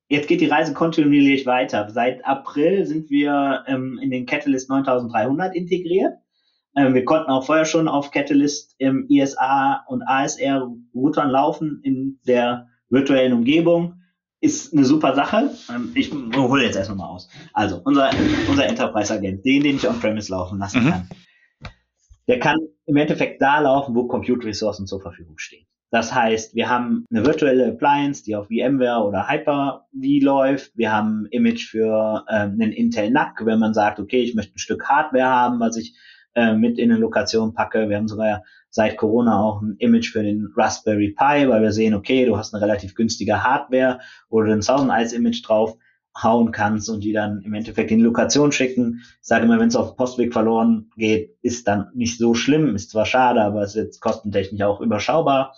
[0.08, 1.90] Jetzt geht die Reise kontinuierlich weiter.
[1.90, 6.14] Seit April sind wir ähm, in den Catalyst 9300 integriert.
[6.74, 12.20] Ähm, wir konnten auch vorher schon auf Catalyst im ISA und ASR Routern laufen in
[12.26, 13.96] der virtuellen Umgebung.
[14.40, 15.50] Ist eine super Sache.
[15.68, 17.28] Ähm, ich hole jetzt erstmal mal aus.
[17.52, 18.10] Also, unser,
[18.48, 20.90] unser Enterprise-Agent, den, den ich on-premise laufen lassen mhm.
[20.90, 21.08] kann,
[22.28, 25.66] der kann im Endeffekt da laufen, wo Compute-Ressourcen zur Verfügung stehen.
[25.90, 30.76] Das heißt, wir haben eine virtuelle Appliance, die auf VMware oder Hyper-V läuft.
[30.76, 34.56] Wir haben ein Image für ähm, einen Intel NUC, wenn man sagt, okay, ich möchte
[34.56, 35.96] ein Stück Hardware haben, was ich
[36.34, 37.88] äh, mit in eine Lokation packe.
[37.88, 41.94] Wir haben sogar seit Corona auch ein Image für den Raspberry Pi, weil wir sehen,
[41.94, 45.78] okay, du hast eine relativ günstige Hardware, wo du ein Thousand Eyes Image drauf
[46.22, 49.02] hauen kannst und die dann im Endeffekt in die Lokation schicken.
[49.22, 52.90] Ich sage immer, wenn es auf Postweg verloren geht, ist dann nicht so schlimm, ist
[52.90, 55.54] zwar schade, aber es ist jetzt kostentechnisch auch überschaubar.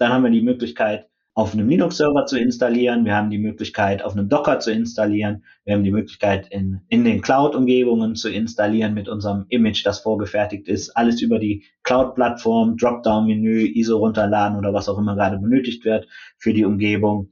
[0.00, 3.04] Dann haben wir die Möglichkeit, auf einem Linux-Server zu installieren.
[3.04, 5.44] Wir haben die Möglichkeit, auf einem Docker zu installieren.
[5.64, 10.68] Wir haben die Möglichkeit, in, in den Cloud-Umgebungen zu installieren mit unserem Image, das vorgefertigt
[10.68, 10.96] ist.
[10.96, 16.08] Alles über die Cloud-Plattform, Dropdown-Menü, ISO runterladen oder was auch immer gerade benötigt wird
[16.38, 17.30] für die Umgebung.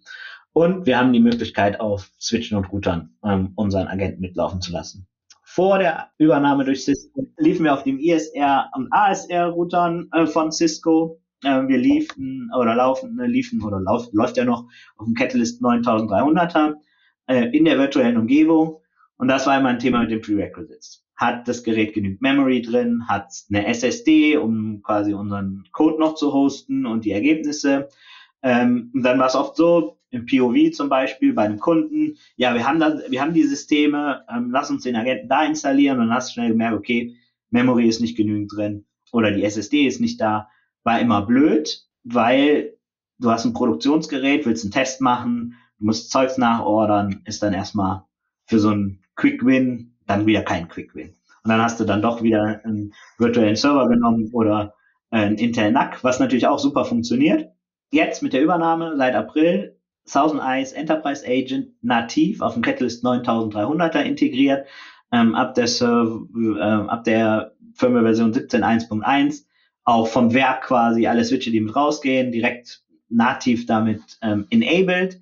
[0.53, 5.07] Und wir haben die Möglichkeit, auf Switchen und Routern ähm, unseren Agenten mitlaufen zu lassen.
[5.43, 11.19] Vor der Übernahme durch Cisco liefen wir auf dem ISR und ASR-Routern äh, von Cisco
[11.43, 16.75] wir liefen oder laufen, äh, liefen oder lauf, läuft ja noch auf dem Catalyst 9300er
[17.27, 18.81] äh, in der virtuellen Umgebung.
[19.17, 21.05] Und das war immer ein Thema mit den Prerequisites.
[21.17, 23.09] Hat das Gerät genügend Memory drin?
[23.09, 27.89] Hat eine SSD, um quasi unseren Code noch zu hosten und die Ergebnisse?
[28.43, 32.55] Ähm, und dann war es oft so, im POV zum Beispiel bei einem Kunden, ja,
[32.55, 36.09] wir haben das, wir haben die Systeme, ähm, lass uns den Agenten da installieren und
[36.09, 37.17] dann hast du schnell gemerkt, okay,
[37.51, 40.49] Memory ist nicht genügend drin oder die SSD ist nicht da
[40.89, 42.73] war immer blöd, weil
[43.19, 48.05] du hast ein Produktionsgerät, willst einen Test machen, du musst Zeugs nachordern, ist dann erstmal
[48.47, 51.15] für so einen Quick Win dann wieder kein Quick Win.
[51.45, 54.73] Und dann hast du dann doch wieder einen virtuellen Server genommen oder
[55.11, 57.51] ein Intel NAC, was natürlich auch super funktioniert.
[57.91, 59.77] Jetzt mit der Übernahme seit April
[60.11, 64.67] Thousand Eyes Enterprise Agent nativ auf dem Catalyst 9300er integriert.
[65.13, 69.48] Ähm, ab der, Server, äh, ab der Firmware-Version 17.1.1
[69.89, 75.19] auch vom Werk quasi alle Switche, die mit rausgehen, direkt nativ damit ähm, enabled.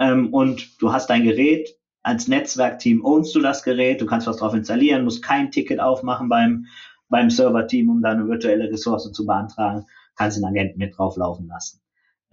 [0.00, 1.68] Ähm, und du hast dein Gerät,
[2.02, 6.28] als Netzwerkteam ownst du das Gerät, du kannst was drauf installieren, musst kein Ticket aufmachen
[6.28, 6.66] beim,
[7.08, 11.80] beim Server-Team, um da eine virtuelle Ressource zu beantragen, kannst den Agenten mit drauflaufen lassen.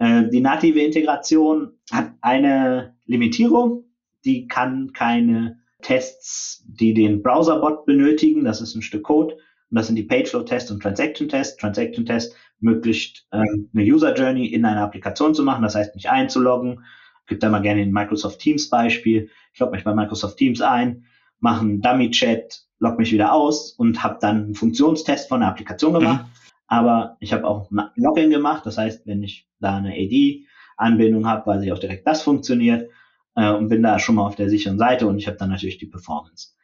[0.00, 3.84] Äh, die native Integration hat eine Limitierung,
[4.24, 9.36] die kann keine Tests, die den Browserbot benötigen, das ist ein Stück Code,
[9.70, 11.56] und das sind die Pageflow-Tests und Transaction-Tests.
[11.56, 16.84] Transaction-Test ermöglicht ähm, eine User-Journey in einer Applikation zu machen, das heißt mich einzuloggen.
[17.26, 19.30] Gibt da mal gerne ein Microsoft Teams Beispiel.
[19.52, 21.06] Ich logge mich bei Microsoft Teams ein,
[21.40, 25.92] mache einen Dummy-Chat, logge mich wieder aus und habe dann einen Funktionstest von der Applikation
[25.92, 25.98] mhm.
[25.98, 26.24] gemacht.
[26.24, 26.30] Mhm.
[26.68, 31.46] Aber ich habe auch ein Login gemacht, das heißt, wenn ich da eine AD-Anbindung habe,
[31.46, 32.90] weiß ich auch direkt, das funktioniert
[33.34, 35.78] äh, und bin da schon mal auf der sicheren Seite und ich habe dann natürlich
[35.78, 36.55] die Performance.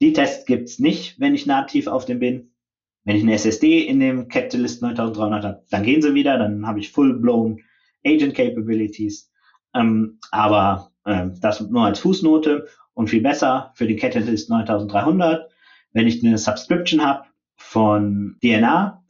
[0.00, 2.52] Die Tests gibt's nicht, wenn ich nativ auf dem bin.
[3.04, 6.80] Wenn ich eine SSD in dem Catalyst 9300 habe, dann gehen sie wieder, dann habe
[6.80, 7.60] ich full-blown
[8.04, 9.30] Agent Capabilities.
[9.74, 15.50] Ähm, aber äh, das nur als Fußnote und viel besser für die Catalyst 9300.
[15.92, 19.02] Wenn ich eine Subscription habe von DNA,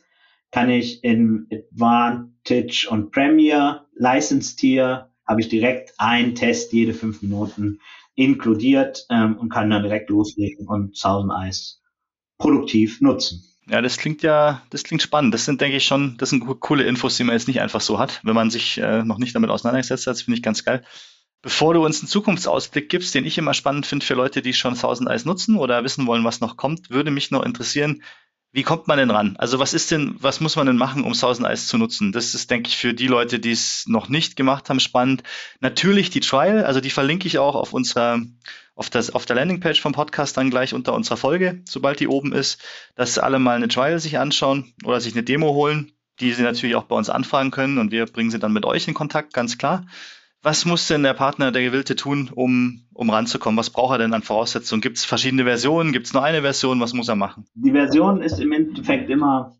[0.50, 7.22] kann ich in Advantage und Premier License Tier habe ich direkt einen Test jede fünf
[7.22, 7.78] Minuten
[8.16, 11.80] inkludiert ähm, und kann dann direkt loslegen und Thousand Eyes
[12.36, 13.44] produktiv nutzen.
[13.68, 15.32] Ja, das klingt ja, das klingt spannend.
[15.32, 18.00] Das sind, denke ich, schon, das sind coole Infos, die man jetzt nicht einfach so
[18.00, 20.14] hat, wenn man sich äh, noch nicht damit auseinandergesetzt hat.
[20.14, 20.82] Das finde ich ganz geil.
[21.42, 24.74] Bevor du uns einen Zukunftsausblick gibst, den ich immer spannend finde für Leute, die schon
[24.74, 28.02] Thousand Eyes nutzen oder wissen wollen, was noch kommt, würde mich noch interessieren,
[28.52, 29.36] wie kommt man denn ran?
[29.38, 32.10] Also was ist denn, was muss man denn machen, um Thousand Eyes zu nutzen?
[32.10, 35.22] Das ist, denke ich, für die Leute, die es noch nicht gemacht haben, spannend.
[35.60, 38.20] Natürlich die Trial, also die verlinke ich auch auf unserer,
[38.74, 42.32] auf, das, auf der Landingpage vom Podcast dann gleich unter unserer Folge, sobald die oben
[42.32, 42.60] ist,
[42.96, 46.74] dass alle mal eine Trial sich anschauen oder sich eine Demo holen, die sie natürlich
[46.74, 49.58] auch bei uns anfragen können und wir bringen sie dann mit euch in Kontakt, ganz
[49.58, 49.86] klar.
[50.42, 53.58] Was muss denn der Partner, der Gewillte tun, um, um ranzukommen?
[53.58, 54.80] Was braucht er denn an Voraussetzungen?
[54.80, 55.92] Gibt es verschiedene Versionen?
[55.92, 56.80] Gibt es nur eine Version?
[56.80, 57.44] Was muss er machen?
[57.54, 59.54] Die Version ist im Endeffekt immer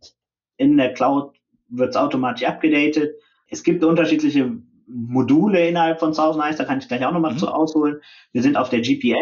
[0.57, 1.35] in der Cloud,
[1.69, 3.15] wird es automatisch abgedatet.
[3.49, 4.53] Es gibt unterschiedliche
[4.87, 7.39] Module innerhalb von Thousand Eyes, da kann ich gleich auch nochmal mhm.
[7.39, 8.01] zu ausholen.
[8.33, 9.17] Wir sind auf der GPL,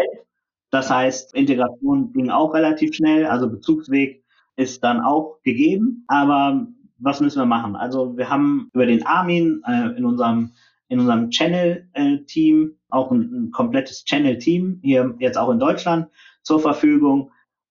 [0.70, 4.24] das heißt, Integration ging auch relativ schnell, also Bezugsweg
[4.56, 6.66] ist dann auch gegeben, aber
[6.98, 7.76] was müssen wir machen?
[7.76, 10.52] Also wir haben über den Armin äh, in unserem
[10.88, 16.08] in unserem Channel-Team äh, auch ein, ein komplettes Channel-Team hier jetzt auch in Deutschland
[16.42, 17.30] zur Verfügung.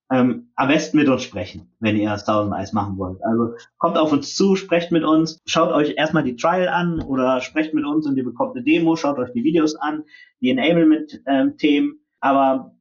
[0.10, 3.22] Ähm, am besten mit uns sprechen, wenn ihr das 1000 Eis machen wollt.
[3.26, 7.42] Also kommt auf uns zu, sprecht mit uns, schaut euch erstmal die Trial an oder
[7.42, 10.06] sprecht mit uns und ihr bekommt eine Demo, schaut euch die Videos an,
[10.40, 11.90] die Enablement-Themen.
[11.90, 12.78] Ähm, Aber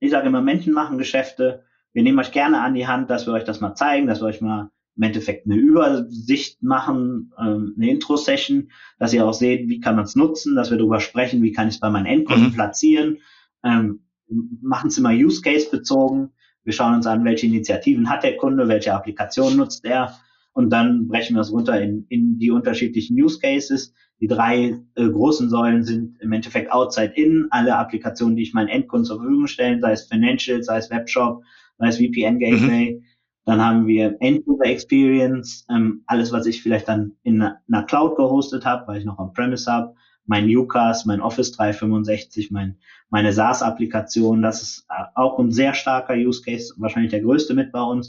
[0.00, 1.64] ich sage immer, Menschen machen Geschäfte.
[1.92, 4.26] Wir nehmen euch gerne an die Hand, dass wir euch das mal zeigen, dass wir
[4.26, 9.80] euch mal im Endeffekt eine Übersicht machen, ähm, eine Intro-Session, dass ihr auch seht, wie
[9.80, 12.48] kann man es nutzen, dass wir darüber sprechen, wie kann ich es bei meinen Endkunden
[12.48, 12.54] mhm.
[12.54, 13.18] platzieren.
[13.64, 14.00] Ähm,
[14.60, 16.30] machen es immer Use Case bezogen.
[16.64, 20.18] Wir schauen uns an, welche Initiativen hat der Kunde, welche Applikation nutzt er
[20.52, 23.94] und dann brechen wir es runter in, in die unterschiedlichen Use Cases.
[24.20, 29.04] Die drei äh, großen Säulen sind im Endeffekt Outside-In, alle Applikationen, die ich meinen Endkunden
[29.04, 31.44] zur Verfügung stellen, sei es Financial, sei es Webshop,
[31.78, 32.94] sei es VPN Gateway.
[32.96, 33.04] Mhm.
[33.48, 38.66] Dann haben wir End-User Experience, ähm, alles, was ich vielleicht dann in einer Cloud gehostet
[38.66, 39.94] habe, weil ich noch on-premise habe,
[40.26, 42.76] mein UCAS, mein Office 365, mein,
[43.08, 47.72] meine SaaS-Applikation, das ist äh, auch ein sehr starker Use Case, wahrscheinlich der größte mit
[47.72, 48.08] bei uns.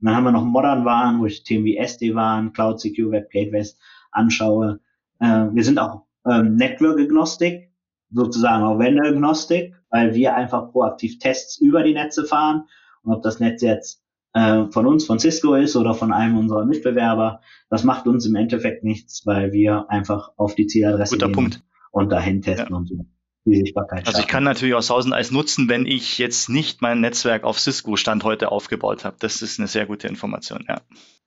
[0.00, 3.30] Und dann haben wir noch Modern Waren, wo ich Themen wie SD-Waren, Cloud Secure Web
[3.30, 3.78] Gateways
[4.10, 4.80] anschaue.
[5.20, 7.70] Äh, wir sind auch ähm, Network-Agnostik,
[8.10, 12.64] sozusagen auch Vendor-Agnostik, weil wir einfach proaktiv Tests über die Netze fahren.
[13.04, 14.02] Und ob das Netz jetzt
[14.32, 18.34] äh, von uns, von Cisco ist oder von einem unserer Mitbewerber, das macht uns im
[18.36, 21.62] Endeffekt nichts, weil wir einfach auf die Zieladresse Guter gehen Punkt.
[21.90, 22.76] und dahin testen ja.
[22.76, 23.06] und so.
[23.46, 27.44] Die Sichtbarkeit also ich kann natürlich auch Eyes nutzen, wenn ich jetzt nicht mein Netzwerk
[27.44, 29.16] auf Cisco Stand heute aufgebaut habe.
[29.18, 30.82] Das ist eine sehr gute Information, ja.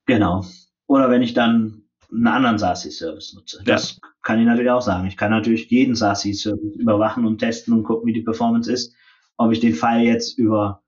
[0.06, 0.46] Genau.
[0.86, 3.58] Oder wenn ich dann einen anderen SASI-Service nutze.
[3.60, 3.64] Ja.
[3.64, 5.08] Das kann ich natürlich auch sagen.
[5.08, 8.96] Ich kann natürlich jeden SASI-Service überwachen und testen und gucken, wie die Performance ist.
[9.38, 10.83] Ob ich den Fall jetzt über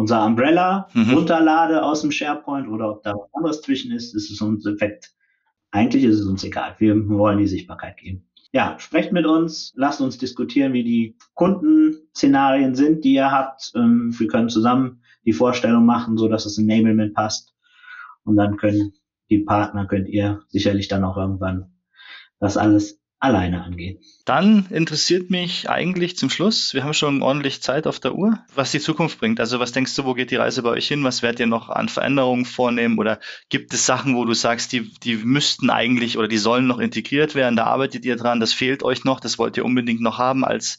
[0.00, 1.12] unser Umbrella mhm.
[1.12, 5.12] runterlade aus dem SharePoint oder ob da was anderes zwischen ist, ist es uns Effekt.
[5.72, 6.74] Eigentlich ist es uns egal.
[6.78, 8.26] Wir wollen die Sichtbarkeit geben.
[8.52, 13.72] Ja, sprecht mit uns, lasst uns diskutieren, wie die Kundenszenarien sind, die ihr habt.
[13.76, 17.54] Ähm, wir können zusammen die Vorstellung machen, so dass das Enablement passt.
[18.24, 18.94] Und dann können
[19.28, 21.72] die Partner, könnt ihr sicherlich dann auch irgendwann
[22.40, 23.98] das alles alleine angehen.
[24.24, 28.72] Dann interessiert mich eigentlich zum Schluss, wir haben schon ordentlich Zeit auf der Uhr, was
[28.72, 29.40] die Zukunft bringt.
[29.40, 31.04] Also was denkst du, wo geht die Reise bei euch hin?
[31.04, 32.98] Was werdet ihr noch an Veränderungen vornehmen?
[32.98, 36.78] Oder gibt es Sachen, wo du sagst, die, die müssten eigentlich oder die sollen noch
[36.78, 37.56] integriert werden?
[37.56, 40.78] Da arbeitet ihr dran, das fehlt euch noch, das wollt ihr unbedingt noch haben als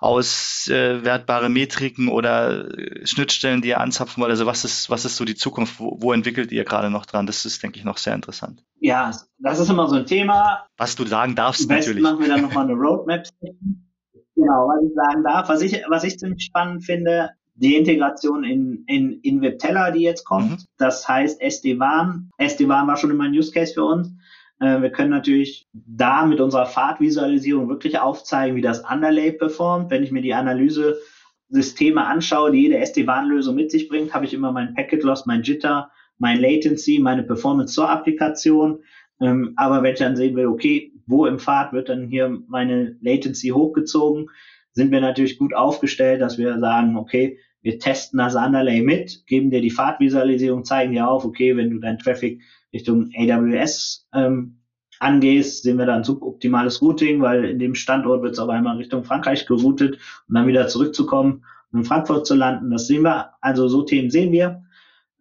[0.00, 2.68] auswertbare Metriken oder
[3.04, 4.30] Schnittstellen, die ihr anzapfen wollt.
[4.30, 5.78] Also was ist, was ist so die Zukunft?
[5.78, 7.26] Wo, wo entwickelt ihr gerade noch dran?
[7.26, 8.62] Das ist, denke ich, noch sehr interessant.
[8.78, 10.66] Ja, das ist immer so ein Thema.
[10.76, 12.02] Was du sagen darfst, natürlich.
[12.02, 13.26] machen wir dann nochmal eine Roadmap.
[13.40, 15.48] genau, was ich sagen darf.
[15.48, 20.24] Was ich, was ich ziemlich spannend finde, die Integration in, in, in Webteller, die jetzt
[20.24, 20.50] kommt.
[20.50, 20.64] Mhm.
[20.78, 22.30] Das heißt SD-WAN.
[22.38, 24.12] SD-WAN war schon immer ein Use Case für uns.
[24.60, 29.90] Äh, wir können natürlich da mit unserer Fahrtvisualisierung wirklich aufzeigen, wie das Underlay performt.
[29.90, 34.52] Wenn ich mir die Analyse-Systeme anschaue, die jede SD-WAN-Lösung mit sich bringt, habe ich immer
[34.52, 38.82] mein Packet Loss, mein Jitter, mein Latency, meine Performance zur Applikation.
[39.20, 42.96] Ähm, aber wenn ich dann sehen will, okay, wo im Pfad wird dann hier meine
[43.00, 44.28] Latency hochgezogen,
[44.72, 49.50] sind wir natürlich gut aufgestellt, dass wir sagen, okay, wir testen das Underlay mit, geben
[49.50, 52.40] dir die Fahrtvisualisierung, zeigen dir auf, okay, wenn du dein Traffic
[52.72, 54.60] Richtung AWS ähm,
[55.00, 59.04] angehst, sehen wir dann suboptimales Routing, weil in dem Standort wird es auf einmal Richtung
[59.04, 59.98] Frankreich geroutet
[60.28, 62.70] und dann wieder zurückzukommen und in Frankfurt zu landen.
[62.70, 64.62] Das sehen wir, also so Themen sehen wir.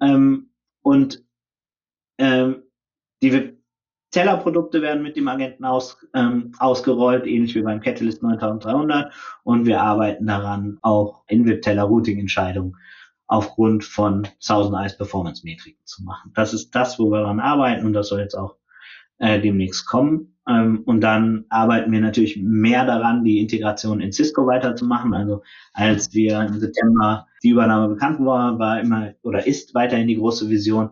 [0.02, 0.50] Ähm,
[0.82, 1.24] und
[2.18, 2.64] ähm,
[3.22, 3.58] die
[4.16, 9.12] Tellerprodukte werden mit dem Agenten aus, ähm, ausgerollt, ähnlich wie beim Catalyst 9300.
[9.44, 12.78] Und wir arbeiten daran, auch In-Web-Teller-Routing-Entscheidungen
[13.28, 16.32] aufgrund von 1000 Eyes Performance Metriken zu machen.
[16.34, 18.56] Das ist das, wo wir daran arbeiten und das soll jetzt auch
[19.18, 20.38] äh, demnächst kommen.
[20.48, 25.14] Ähm, und dann arbeiten wir natürlich mehr daran, die Integration in Cisco weiterzumachen.
[25.14, 25.44] Also
[25.74, 30.50] als wir im September die Übernahme bekannt war, war immer oder ist weiterhin die große
[30.50, 30.92] Vision,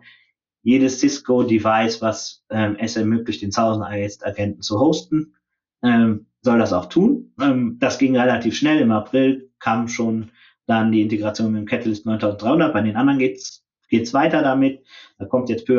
[0.64, 5.34] jedes Cisco-Device, was ähm, es ermöglicht, den 1000 IS-Agenten zu hosten,
[5.82, 7.32] ähm, soll das auch tun.
[7.40, 8.80] Ähm, das ging relativ schnell.
[8.80, 10.32] Im April kam schon
[10.66, 12.72] dann die Integration mit dem Catalyst 9300.
[12.72, 14.84] Bei den anderen geht's geht's weiter damit.
[15.18, 15.78] Da kommt jetzt peu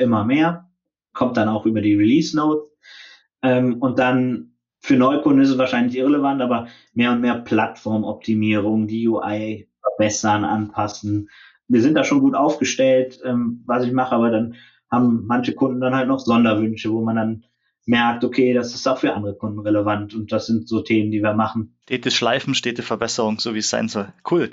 [0.00, 0.70] immer mehr
[1.12, 2.70] kommt dann auch über die Release Notes.
[3.42, 9.08] Ähm, und dann für Neukunden ist es wahrscheinlich irrelevant, aber mehr und mehr Plattformoptimierung, die
[9.08, 11.28] UI verbessern, anpassen.
[11.70, 14.56] Wir sind da schon gut aufgestellt, ähm, was ich mache, aber dann
[14.90, 17.44] haben manche Kunden dann halt noch Sonderwünsche, wo man dann
[17.86, 21.22] merkt, okay, das ist auch für andere Kunden relevant und das sind so Themen, die
[21.22, 21.76] wir machen.
[21.84, 24.12] Stete Schleifen, stete Verbesserung, so wie es sein soll.
[24.28, 24.50] Cool.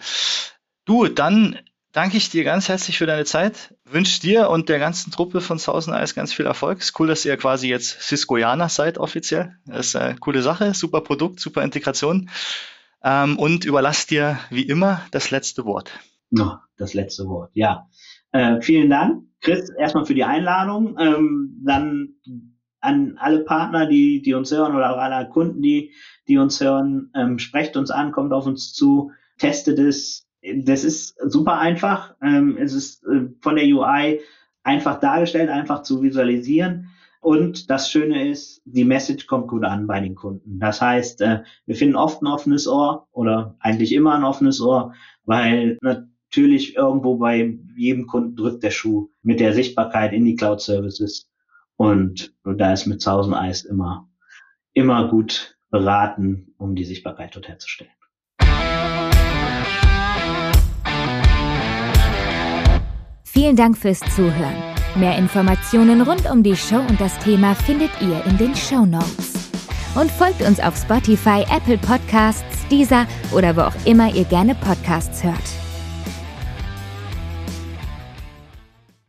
[0.86, 1.58] Du, dann
[1.92, 3.74] danke ich dir ganz herzlich für deine Zeit.
[3.84, 6.80] Wünsche dir und der ganzen Truppe von Thousand Eyes ganz viel Erfolg.
[6.80, 9.56] Ist cool, dass ihr quasi jetzt Ciscoianer seid offiziell.
[9.66, 12.30] Das ist eine coole Sache, super Produkt, super Integration.
[13.04, 15.92] Ähm, und überlass dir wie immer das letzte Wort.
[16.78, 17.88] Das letzte Wort, ja.
[18.32, 20.98] Äh, vielen Dank, Chris, erstmal für die Einladung.
[21.00, 22.16] Ähm, dann
[22.80, 25.92] an alle Partner, die, die uns hören oder auch alle Kunden, die,
[26.28, 30.28] die uns hören, ähm, sprecht uns an, kommt auf uns zu, testet es.
[30.64, 32.16] Das ist super einfach.
[32.22, 34.22] Ähm, es ist äh, von der UI
[34.64, 36.90] einfach dargestellt, einfach zu visualisieren.
[37.20, 40.60] Und das Schöne ist, die Message kommt gut an bei den Kunden.
[40.60, 44.94] Das heißt, äh, wir finden oft ein offenes Ohr oder eigentlich immer ein offenes Ohr,
[45.26, 50.62] weil natürlich irgendwo bei jedem Kunden drückt der Schuh mit der Sichtbarkeit in die Cloud
[50.62, 51.30] Services.
[51.76, 54.10] Und da ist mit Thousand Eyes immer,
[54.74, 57.92] immer gut beraten, um die Sichtbarkeit dort herzustellen.
[63.24, 64.56] Vielen Dank fürs Zuhören.
[64.96, 69.52] Mehr Informationen rund um die Show und das Thema findet ihr in den Show Notes.
[69.94, 75.24] Und folgt uns auf Spotify, Apple Podcasts, Deezer oder wo auch immer ihr gerne Podcasts
[75.24, 75.67] hört.